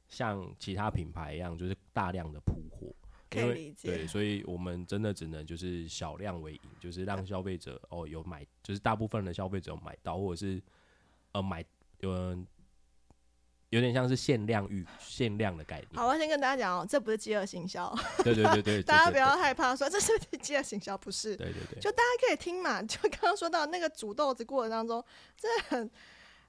[0.10, 2.94] 像其他品牌一样，就是大量的铺货，
[3.30, 4.00] 可以理解。
[4.00, 10.62] 对，所以我们真的只能就是小量为赢，就是让消费者哦有买，就是大部分的消费者买到，或者是
[11.32, 11.64] 呃买
[12.00, 12.46] 有人。
[13.72, 15.90] 有点像是限量预限量的概念。
[15.96, 17.94] 好，我先跟大家讲哦，这不是饥饿行销。
[18.24, 20.12] 对对对对， 大家不要害怕，说这是
[20.42, 21.36] 饥饿行销，不是。
[21.36, 25.04] 对对对，就大家可以听嘛，就刚刚说到那个煮豆子过程当中，
[25.36, 25.92] 真的很。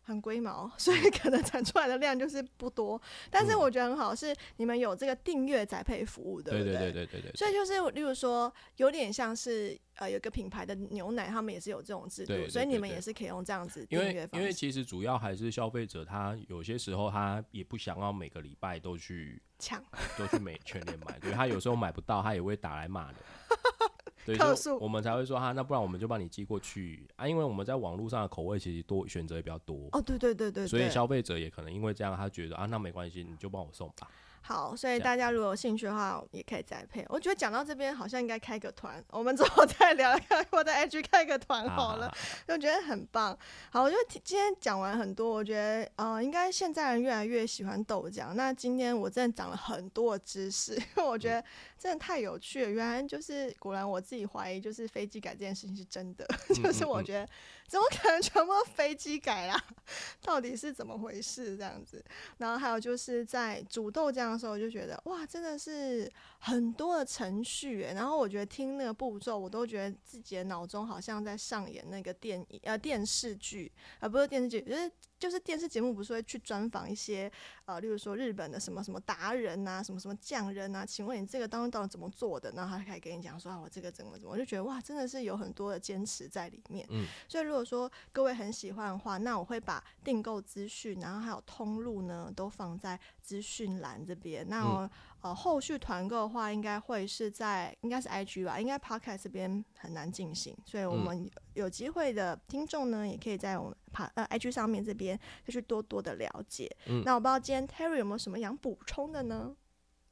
[0.02, 3.00] 很龟毛， 所以可能产出来的量就是不多。
[3.30, 6.72] 但是我觉得很好，是你们有这个订阅宅配服务，对不对？
[6.72, 7.32] 对对对对对。
[7.34, 14.42] 所以就是，例如说，有点像是呃，有个品牌的牛奶，他们也是有这种制度，所以你们也是可以用这样子订阅方式。
[14.42, 19.82] 因为其实主要还是消费者，他有些时候他也不想要每个礼拜都去抢，
[20.18, 23.18] 都去每全年买，对他有时候买不到，他也会打来骂的。
[24.24, 29.88] 特殊，我们才会说哈，那不然我们就帮你寄过去啊，因为我们在网络上的口味其实多，选择也比较多。
[29.92, 34.08] 哦，对对对对，所以消费者也可能因为这样，他觉得啊，那没关系，你就帮我送吧。
[34.44, 37.06] 好，所以大家如果有兴趣的话，也可以再配。
[37.08, 42.12] 我觉得讲到这边，好像应该开个团，我们之后再聊，聊 我在 IG 开个团好了，
[42.48, 43.38] 我觉得很棒。
[43.70, 48.34] 好，我觉得今天讲完很多，我觉得呃，应该现在人越来越喜欢豆浆。
[48.34, 51.44] 那今天我真的长了很多知识，因 为我觉得
[51.82, 52.70] 真的太有趣了。
[52.70, 56.24] 原来就是果然我自己怀疑，就是飞机改这件事情是真的，
[56.62, 57.28] 就是我觉得。
[57.68, 59.58] 怎么可能全部飞机改啦？
[60.20, 61.56] 到底是怎么回事？
[61.56, 62.04] 这样子，
[62.36, 74.92] 然后还有就是在煮豆浆的时候，我就觉得哇，真的是很多的程序然后我觉得听那个步骤，我都觉得自己的脑中好像在上演那个电影呃电视剧，而不是电视剧，就是
[75.22, 77.30] 就是电视节目不是会去专访一些
[77.64, 80.84] 呃，例如说日本的什么什么达人呐，什么什么匠人呐？
[80.84, 82.50] 请问你这个当中到底怎么做的？
[82.56, 86.84] 然后他可以跟你讲说啊，我这个怎么怎么，我就觉得哇，真的是有很多的坚持在里面。
[86.90, 94.44] 嗯，所以如果说各位很喜欢的话，那我会把订购资讯，然后还有通路呢，都放在资讯栏这边。
[94.48, 94.90] 那
[95.22, 106.68] 呃，后续团购的话，应该会是在应该是 IG 吧，应该 Podcast 这边很难进行，所以我们有机会的听众呢，也可以在我们 P 呃 IG 上面这边再去多多的了解。
[107.04, 109.54] 那我不知道今天 Terry 有没有什么想补充的呢？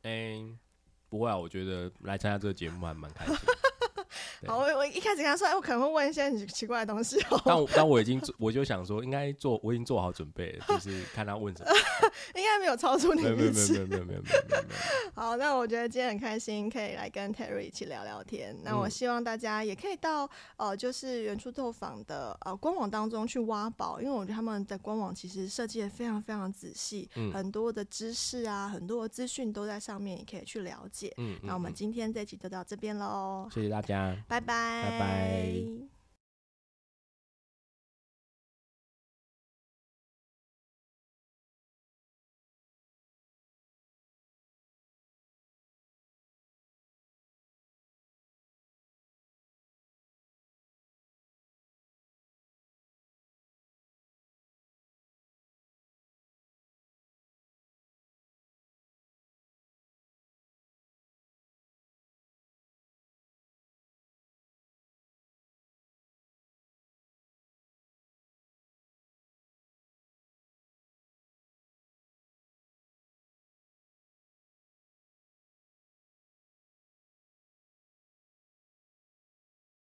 [0.03, 0.59] 嗯，
[1.09, 3.37] 不会啊，我觉得来参加这个节目还蛮开心。
[4.47, 7.41] 好，我我一开始跟他说，哎，我可能会问一些很奇怪的东西哦。
[7.45, 11.71] 但但我已经我就想说，应该做，我已经做好准备了，就是看他问什么。
[12.35, 13.73] 应该没有超出你预期。
[13.73, 14.65] 没有没有没有没有没有没有。
[15.15, 18.57] 好，那我觉得今天很开心，可以来跟 Terry 一起聊聊天。
[18.63, 31.13] 那我希望大家也可以到呃，就是原初透坊的呃官网当中去挖宝，因为我觉得他们的官网其实设计的非常非常仔细，很多的知识啊，很多的资讯都在上面，也可以去了解。
[31.19, 34.17] 嗯，那我们今天这集就到这边喽，谢谢大家。
[34.31, 36.00] 拜拜，